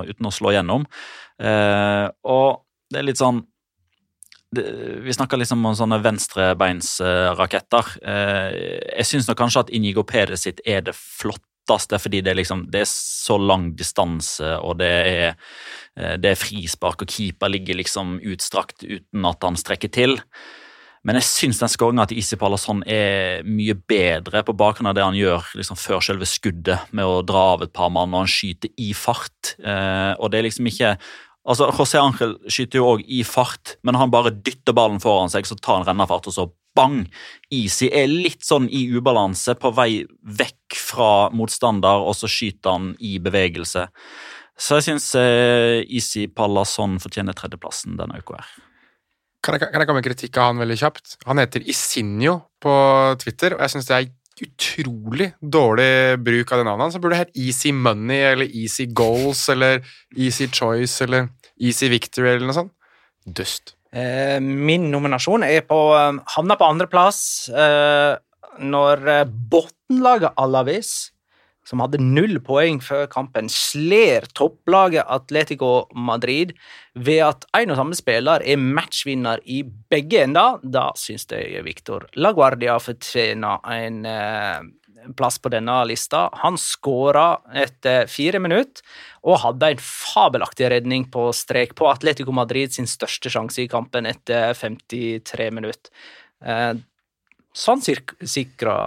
[0.10, 0.90] uten å slå gjennom.
[1.40, 2.50] Og
[2.90, 3.44] det er litt sånn
[4.50, 7.92] vi snakker liksom om sånne venstrebeinsraketter.
[8.02, 8.56] Eh,
[8.98, 12.82] jeg syns kanskje at Inigo Perez sitt er det flotteste, fordi det er, liksom, det
[12.82, 15.36] er så lang distanse, og det er,
[15.94, 20.18] eh, det er frispark, og keeper ligger liksom utstrakt uten at han strekker til.
[21.06, 25.06] Men jeg syns den skåringa til Isi Palasson er mye bedre på bakgrunn av det
[25.06, 28.34] han gjør liksom før selve skuddet, med å dra av et par mann og han
[28.34, 29.54] skyter i fart.
[29.62, 30.98] Eh, og det er liksom ikke
[31.48, 35.48] Altså, José Ángel skyter jo òg i fart, men han bare dytter ballen foran seg,
[35.48, 37.06] så tar han rennafart, og så bang!
[37.54, 42.92] Easy er litt sånn i ubalanse, på vei vekk fra motstander, og så skyter han
[43.00, 43.88] i bevegelse.
[44.60, 48.58] Så jeg syns eh, Easy Pallasson fortjener tredjeplassen denne uka her.
[49.40, 51.14] Kan jeg, kan jeg komme med kritikk av han veldig kjapt?
[51.30, 52.74] Han heter Isinio på
[53.22, 54.10] Twitter, og jeg syns det er
[54.46, 56.96] utrolig dårlig bruk av det navnet.
[56.96, 59.84] Han burde hett Easy Money eller Easy Goals eller
[60.16, 61.30] Easy Choice eller
[61.60, 62.74] Easy Victory eller noe sånt.
[63.26, 63.76] Dust.
[63.92, 68.14] Eh, min nominasjon er på eh, havna på andreplass eh,
[68.62, 70.94] når eh, bunnlaget Alavis
[71.70, 76.56] som hadde null poeng før kampen, sler topplaget Atletico Madrid
[76.98, 80.58] ved at en og samme spiller er matchvinner i begge ender.
[80.64, 86.26] Da syns jeg Victor Laguardia fortjener en eh, plass på denne lista.
[86.42, 88.84] Han skåra etter fire minutter
[89.30, 94.10] og hadde en fabelaktig redning på strek på Atletico Madrid sin største sjanse i kampen
[94.10, 95.94] etter 53 minutter.
[96.42, 96.74] Eh,
[97.54, 98.80] sånn sikra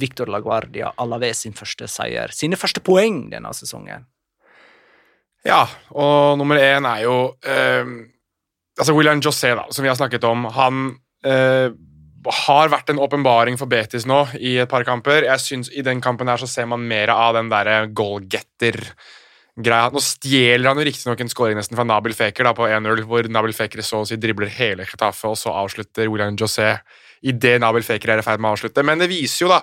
[0.00, 2.32] Victor Laguardia Alaves sin første seier.
[2.36, 4.06] Sine første poeng denne sesongen.
[5.46, 5.64] Ja,
[5.96, 7.16] og nummer én er jo
[7.48, 7.86] eh,
[8.76, 10.44] altså William José, da, som vi har snakket om.
[10.56, 10.82] Han
[11.24, 11.72] eh,
[12.44, 15.24] har vært en åpenbaring for Betis nå i et par kamper.
[15.28, 19.90] Jeg synes I den kampen her så ser man mer av den derre goalgetter-greia.
[19.94, 23.28] Nå stjeler han jo riktignok en scoring nesten fra Nabil Feker da, på 1-0, hvor
[23.32, 26.74] Nabil Feker så å si dribler hele Chetaffe, og så avslutter William José
[27.22, 28.84] idet Nabil Feker er i ferd med å avslutte.
[28.86, 29.60] Men det viser jo da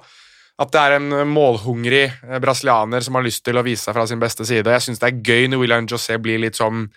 [0.57, 4.07] at det er en målhungrig eh, brasilianer som har lyst til å vise seg fra
[4.09, 4.73] sin beste side.
[4.73, 6.87] Jeg syns det er gøy når William José blir litt sånn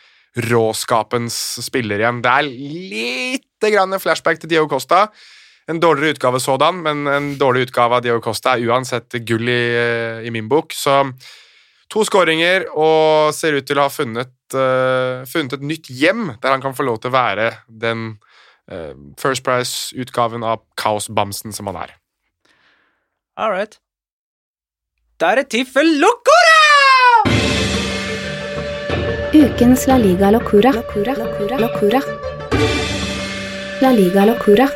[0.46, 1.36] råskapens
[1.66, 2.22] spiller igjen.
[2.24, 5.08] Det er lite grann flashback til Diego Costa.
[5.68, 9.62] En dårligere utgave sådan, men en dårlig utgave av Diego Costa er uansett gull i,
[9.76, 10.72] eh, i min bok.
[10.72, 11.02] Så
[11.90, 16.54] to skåringer og ser ut til å ha funnet, uh, funnet, et nytt hjem der
[16.54, 18.12] han kan få lov til å være den
[19.18, 21.94] First Price-utgaven av kaosbamsen som han er.
[23.36, 23.78] All right.
[25.20, 26.58] Da er det tid for Locora!
[29.30, 30.72] Ukens La Liga Locura.
[30.74, 31.14] Locura.
[31.14, 31.58] Locura.
[31.60, 32.00] Locura.
[33.80, 34.66] La Liga Locura.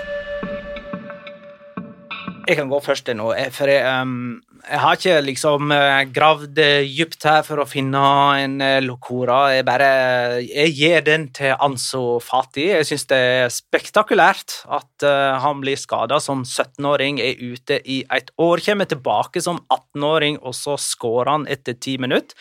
[2.47, 7.27] Jeg kan gå først nå, for jeg, um, jeg har ikke liksom uh, gravd dypt
[7.29, 8.01] her for å finne
[8.41, 9.53] en uh, locora.
[9.55, 9.89] Jeg bare
[10.41, 12.71] jeg gir den til Anso Fati.
[12.71, 18.03] Jeg syns det er spektakulært at uh, han blir skada som 17-åring, er ute i
[18.09, 22.37] et år, kommer tilbake som 18-åring, og så skårer han etter ti minutter.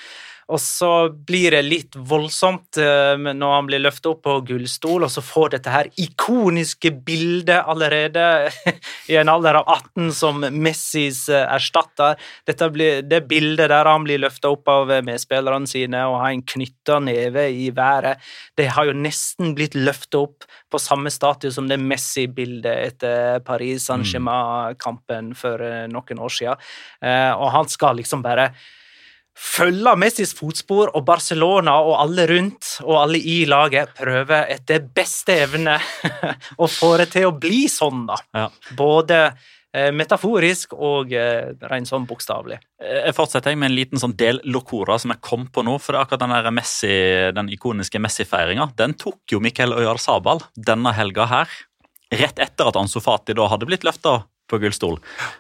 [0.54, 5.10] Og så blir det litt voldsomt uh, når han blir løftet opp på gullstol, og
[5.10, 8.52] så får dette her ikoniske bildet allerede
[9.12, 12.20] i en alder av 18 som Messis uh, erstatter.
[12.74, 17.00] Blir, det bildet der han blir løftet opp av medspillerne sine og har en knytta
[17.04, 18.22] neve i været,
[18.58, 23.88] det har jo nesten blitt løftet opp på samme status som det Messi-bildet etter Paris
[23.90, 26.72] Saint-Germain-kampen for noen år siden.
[27.38, 28.52] og han skal liksom bare
[29.34, 35.36] følge Messis fotspor, og Barcelona og alle rundt og alle i laget prøver etter beste
[35.46, 35.80] evne
[36.64, 38.20] å få det til å bli sånn, da.
[38.38, 38.46] Ja.
[38.78, 39.20] Både
[39.74, 42.60] eh, metaforisk og eh, rent sånn bokstavelig.
[42.84, 45.80] Jeg fortsetter med en liten sånn del locora som jeg kom på nå.
[45.82, 46.94] for akkurat Den, Messi,
[47.34, 51.58] den ikoniske Messi-feiringa den tok jo Miquel Sabal denne helga her.
[52.14, 54.20] Rett etter at Ansofati da hadde blitt løfta
[54.50, 54.98] på gullstol.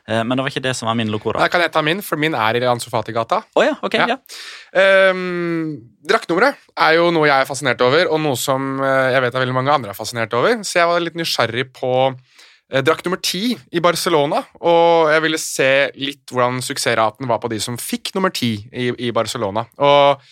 [0.07, 1.41] Eh, men det var ikke det som var min locora.
[1.43, 3.41] Da kan jeg ta min, for min er i Ansofati-gata.
[3.55, 4.17] Oh, ja, okay, ja.
[4.17, 5.11] ja.
[5.11, 5.75] Um,
[6.07, 9.43] Draktnummeret er jo noe jeg er fascinert over, og noe som eh, jeg vet at
[9.43, 10.61] veldig mange andre er fascinert over.
[10.67, 15.41] Så jeg var litt nysgjerrig på eh, drakt nummer ti i Barcelona, og jeg ville
[15.41, 19.67] se litt hvordan suksessraten var på de som fikk nummer ti i, i Barcelona.
[19.83, 20.23] Og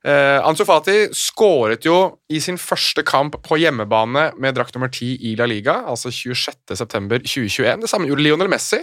[0.00, 1.96] Uh, Ansu Fati skåret jo
[2.32, 7.84] i sin første kamp på hjemmebane med drakt nummer 10 i La Liga, altså 26.9.2021.
[7.84, 8.80] Det samme gjorde Lionel Messi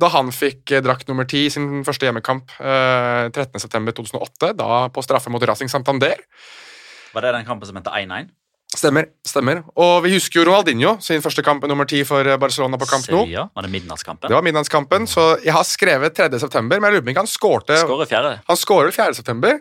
[0.00, 5.04] da han fikk eh, drakt nummer 10 i sin første hjemmekamp eh, 13.9.2008, da på
[5.04, 6.20] straffe mot Racing Santander.
[7.14, 8.28] Var det den kampen som het 1-1?
[8.76, 9.06] Stemmer.
[9.24, 9.62] stemmer.
[9.78, 13.22] Og vi husker jo Ronaldinho sin første kamp nummer 10 for Barcelona på kamp nå.
[13.30, 14.28] Var det midnattskampen?
[14.28, 17.78] Det var midnattskampen, så jeg har skrevet 3.9., men jeg lurer på om han skårte
[18.50, 19.54] Han skårer 4.9.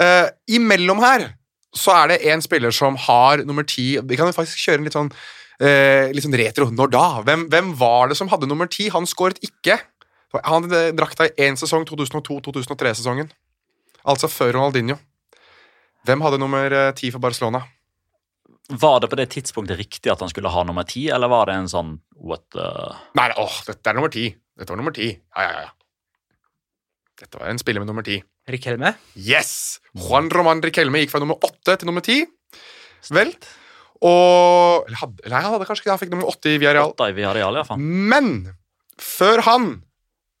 [0.00, 1.32] Uh, imellom her
[1.76, 4.86] så er det en spiller som har nummer ti Vi kan jo faktisk kjøre en
[4.86, 5.10] litt sånn,
[5.60, 6.68] uh, litt sånn retro.
[6.72, 7.06] Når da?
[7.26, 8.88] Hvem, hvem, var det som hadde nummer ti?
[8.92, 9.78] Han skåret ikke.
[10.40, 13.32] Han hadde drakta i én sesong, 2002-2003-sesongen.
[14.08, 14.96] Altså før Ronaldinho.
[16.08, 17.62] Hvem hadde nummer eh, ti for Barcelona?
[18.72, 21.58] Var det på det tidspunktet riktig at han skulle ha nummer ti, eller var det
[21.60, 22.66] en sånn what the
[23.18, 24.30] Nei, åh, dette er nummer ti.
[24.58, 25.12] Dette var nummer ti.
[25.12, 26.40] Ja, ja, ja.
[27.22, 28.18] Dette var en spiller med nummer ti.
[28.50, 28.94] Rikelme?
[29.14, 29.80] Yes!
[29.94, 32.22] Juan Roman Riquelme gikk fra nummer åtte til nummer ti.
[33.12, 33.30] Vel.
[34.02, 35.94] Og Eller hadde, nei, han hadde kanskje ikke det.
[35.94, 36.94] Han fikk nummer åtte i Villarreal.
[37.06, 38.32] i Villarreal ja, Men
[38.98, 39.70] før han,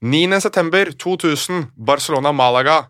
[0.02, 0.40] 9.
[0.42, 2.80] september 2000, Barcelona-Malaga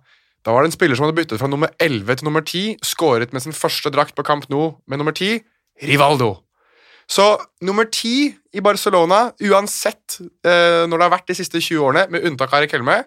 [0.43, 3.35] da var det en spiller som hadde byttet fra nummer 11 til nummer 10, skåret
[3.35, 5.39] med sin første drakt på Camp Nou med nummer 10,
[5.87, 6.35] Rivaldo.
[7.07, 12.07] Så nummer 10 i Barcelona, uansett eh, når det har vært de siste 20 årene,
[12.11, 13.03] med unntak av Rikelme,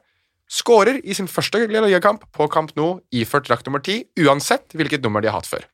[0.52, 5.24] skårer i sin første ligakamp på Kamp Nou iført drakt nummer ti, uansett hvilket nummer
[5.24, 5.66] de har hatt før.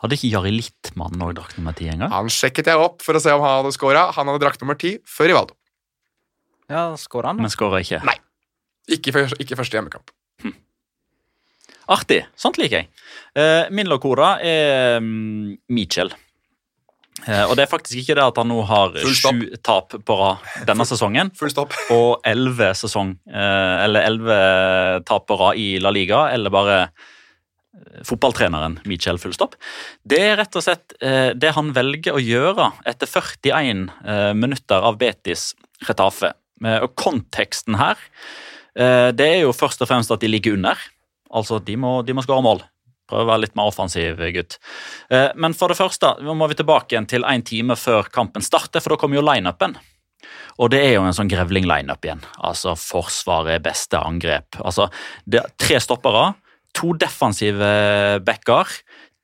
[0.00, 2.12] Hadde ikke Jari Littmann òg drakt nummer ti en gang?
[2.14, 4.06] Han sjekket jeg opp for å se om han hadde skåra.
[4.16, 5.56] Han hadde drakt nummer ti før Rivaldo.
[6.72, 7.42] Ja, skåra han?
[7.42, 8.00] Men skåra ikke?
[8.08, 8.16] Nei.
[8.90, 10.10] Ikke, ikke første hjemmekamp.
[11.90, 12.22] Artig.
[12.38, 12.90] Sånt liker jeg.
[13.34, 16.12] Eh, min Locora er um, Mitchell.
[17.26, 20.16] Eh, og det er faktisk ikke det at han nå har Full sju tap på
[20.16, 21.32] rad denne sesongen.
[21.36, 21.52] Full
[21.98, 24.36] og elleve sesong eh, Eller elleve
[25.08, 29.58] tap på rad i La Liga, eller bare eh, fotballtreneren Michel Fullstopp.
[30.02, 34.98] Det er rett og slett det han velger å gjøre etter 41 eh, minutter av
[35.00, 35.52] Betis
[35.88, 36.34] Retafe.
[36.60, 37.96] Og konteksten her,
[38.76, 40.76] det er jo først og fremst at de ligger under.
[41.32, 42.60] Altså, de må, de må skåre mål.
[43.10, 44.58] Prøve å være litt mer offensiv, gutt.
[45.10, 48.44] Eh, Men for det første nå må vi tilbake igjen til en time før kampen
[48.46, 49.74] starter, for da kommer jo lineupen.
[50.60, 52.20] Og det er jo en sånn grevling-lineup igjen.
[52.44, 54.58] Altså Forsvaret, beste angrep.
[54.60, 54.90] Altså,
[55.26, 56.34] det er Tre stoppere,
[56.76, 57.70] to defensive
[58.26, 58.68] backer,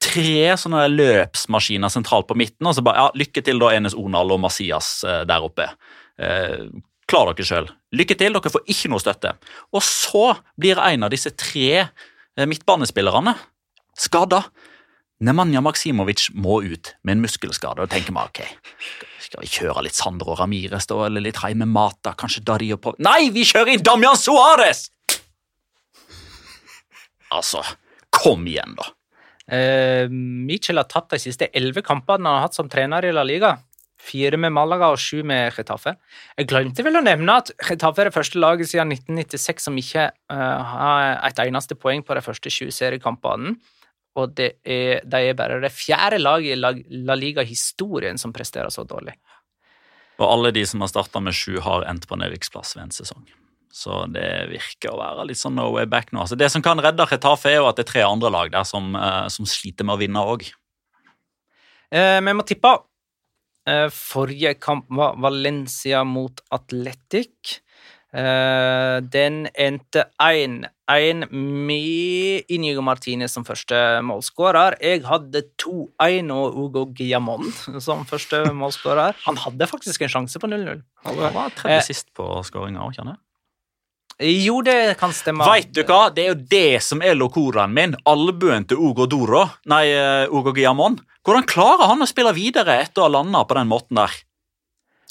[0.02, 2.66] tre sånne løpsmaskiner sentralt på midten.
[2.66, 5.68] og så bare, ja, Lykke til, da, Enes Onal og Masias eh, der oppe.
[6.18, 6.66] Eh,
[7.06, 7.68] klar dere sjøl.
[7.96, 9.36] Lykke til, dere får ikke noe støtte.
[9.72, 11.86] Og så blir en av disse tre
[12.36, 13.36] midtbanespillerne
[13.96, 14.44] skada.
[15.24, 17.80] Nemanja Maksimovic må ut med en muskelskade.
[17.80, 18.42] og tenker meg, ok,
[19.20, 22.12] Skal vi kjøre litt Sandro Ramires da, eller litt Heime Mata?
[22.12, 24.90] Kanskje Dario på Nei, vi kjører inn Damian Suárez!
[27.32, 27.62] Altså,
[28.14, 28.92] kom igjen, da.
[29.46, 33.24] Eh, Michel har tapt de siste elleve kampene han har hatt som trener i La
[33.26, 33.56] Liga.
[34.06, 35.96] Fire med Malaga og sju med Getafe.
[36.36, 40.10] Jeg glemte vel å nevne at Getafe er det første laget siden 1996 som ikke
[40.12, 43.56] uh, har et eneste poeng på de første sju seriekampene.
[44.16, 46.72] Og det er, de er bare det fjerde laget i La,
[47.08, 49.16] La Liga-historien som presterer så dårlig.
[50.16, 53.26] Og alle de som har starta med sju, har endt på nedrykksplass ved en sesong.
[53.76, 56.22] Så det virker å være litt sånn no way back nå.
[56.22, 58.64] Altså det som kan redde Retafe, er jo at det er tre andre lag der
[58.64, 60.46] som, eh, som sliter med å vinne òg.
[61.92, 62.72] Eh, vi må tippe.
[63.68, 67.60] Eh, forrige kamp var Valencia mot Atletic.
[68.14, 73.74] Eh, den endte 1-1 med Inigo Martinez som første
[74.06, 74.76] målskårer.
[74.80, 77.50] Jeg hadde 2-1 og Ugo Giamon
[77.82, 79.18] som første målskårer.
[79.26, 80.82] Han hadde faktisk en sjanse på 0-0.
[81.04, 81.86] Han var tredje Eh.
[81.90, 83.22] sist på skåringa òg, kjenner jeg.
[84.46, 85.44] Jo, det kan stemme.
[85.44, 86.06] Veit du hva?
[86.14, 87.92] Det er jo det som er locoraen min.
[88.08, 89.42] Albuen til Ugo Doro.
[89.68, 90.96] Nei, eh, Ugo Giamon.
[91.26, 94.14] Hvordan klarer han å spille videre etter å ha landa på den måten der?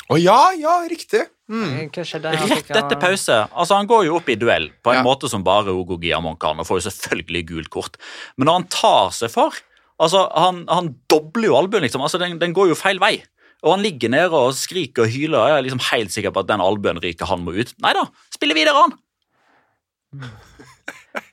[0.09, 1.21] Å ja, ja, riktig.
[1.51, 1.91] Mm.
[1.93, 2.31] Hva skjedde?
[2.41, 3.35] Han Rett etter pause.
[3.53, 5.03] Altså, Han går jo opp i duell på en Ja.
[5.05, 7.97] måte som bare Ogo Giamon kan, og får jo selvfølgelig gult kort.
[8.37, 9.53] Men når han tar seg for
[10.01, 12.01] altså, Han, han dobler jo albuen, liksom.
[12.01, 13.23] Altså, den, den går jo feil vei.
[13.63, 15.37] Og han ligger nede og skriker og hyler.
[15.39, 17.73] og Jeg er liksom helt sikker på at den albuen ryker, han må ut.
[17.81, 18.97] Nei da, spiller videre, han!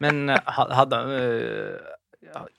[0.00, 2.01] Men ha- hadde han ja,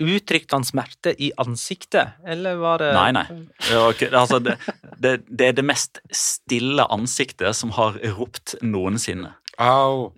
[0.03, 3.23] Uttrykte han smerte i ansiktet, eller var det Nei, nei.
[3.67, 4.57] Det, altså, det,
[5.01, 9.33] det, det er det mest stille ansiktet som har ropt noensinne.
[9.61, 10.11] Au.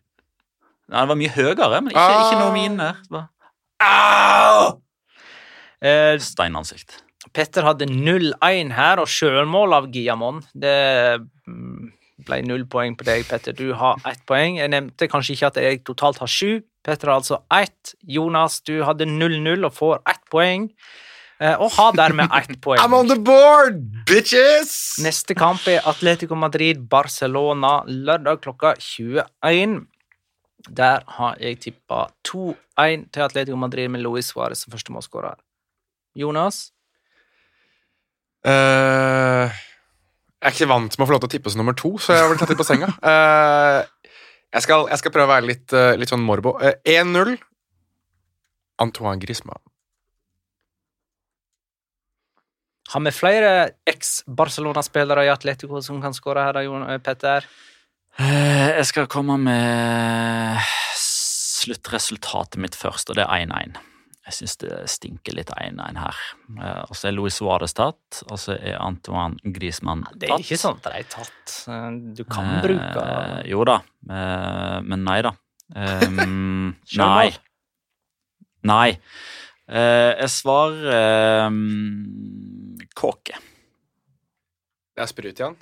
[0.92, 2.92] Nei, det var mye høyere, men ikke, ikke noe mine.
[3.10, 3.24] Det
[3.86, 4.76] Au!
[5.86, 7.02] Eh, Steinansikt.
[7.36, 10.44] Petter hadde 0-1 her, og sjølmål av Giamon.
[10.54, 10.76] Det
[12.24, 13.54] ble null poeng på deg, Petter.
[13.54, 14.58] Du har ett poeng.
[14.62, 16.62] Jeg nevnte kanskje ikke at jeg totalt har sju.
[16.86, 17.96] Petter har altså ett.
[18.08, 20.70] Jonas, du hadde 0-0 og får ett poeng.
[21.42, 22.80] Eh, Og har dermed ett poeng.
[22.80, 24.96] I'm on the board, bitches!
[25.04, 29.82] Neste kamp er Atletico Madrid-Barcelona lørdag klokka 21.
[30.70, 35.36] Der har jeg tippa 2-1 til Atletico Madrid med Luis Suárez som første målskårer.
[36.16, 36.72] Jonas?
[38.46, 39.52] Eh,
[40.46, 42.14] jeg er ikke vant med å få lov til å tippe som nummer to, så
[42.14, 42.92] jeg har blitt tatt litt på senga.
[43.10, 43.80] Eh,
[44.54, 46.54] jeg, skal, jeg skal prøve å være litt, eh, litt sånn morbo.
[46.62, 47.34] Eh, 1-0.
[48.86, 49.60] Antoine Griezmann.
[52.94, 53.50] Har vi flere
[53.90, 57.50] eks-Barcelona-spillere i Atletico som kan skåre her, da, Jon eh, Petter?
[58.22, 60.62] Eh, Jeg skal komme med
[61.02, 63.82] sluttresultatet mitt først, og det er 1-1.
[64.26, 66.18] Jeg syns det stinker litt 1-1 her.
[66.58, 70.18] Eh, Og så er Luis Suárez tatt, og så er Antoine Griezmann tatt.
[70.20, 71.56] Det er ikke sånn at de er tatt.
[71.70, 73.76] Eh, Du kan Eh, bruke Jo da,
[74.10, 75.32] eh, men nei da.
[75.76, 77.32] Um, nei.
[78.64, 78.90] Nei.
[79.68, 83.34] Eh, jeg svarer um, kåke.
[84.96, 85.56] Det er sprut i han?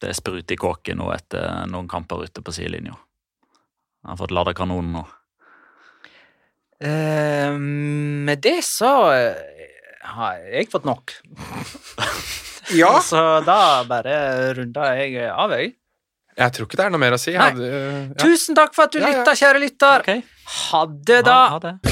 [0.00, 2.96] Det er sprut i kåke nå etter noen kamper ute på sidelinja.
[4.02, 5.04] Han har fått lada kanonen nå.
[6.82, 7.52] Eh,
[8.26, 9.34] Med det så eh,
[10.16, 11.14] har jeg fått nok.
[12.72, 12.94] Ja.
[13.04, 14.14] Så da bare
[14.56, 15.74] runder jeg av, jeg.
[16.38, 17.34] Jeg tror ikke det er noe mer å si.
[17.36, 18.20] Hadde, eh, ja.
[18.22, 19.18] Tusen takk for at du Ja, ja.
[19.18, 20.04] lytta, kjære lytter.
[20.06, 20.22] Okay.
[20.70, 21.34] Ha det, da.
[21.50, 21.91] ha, ha det.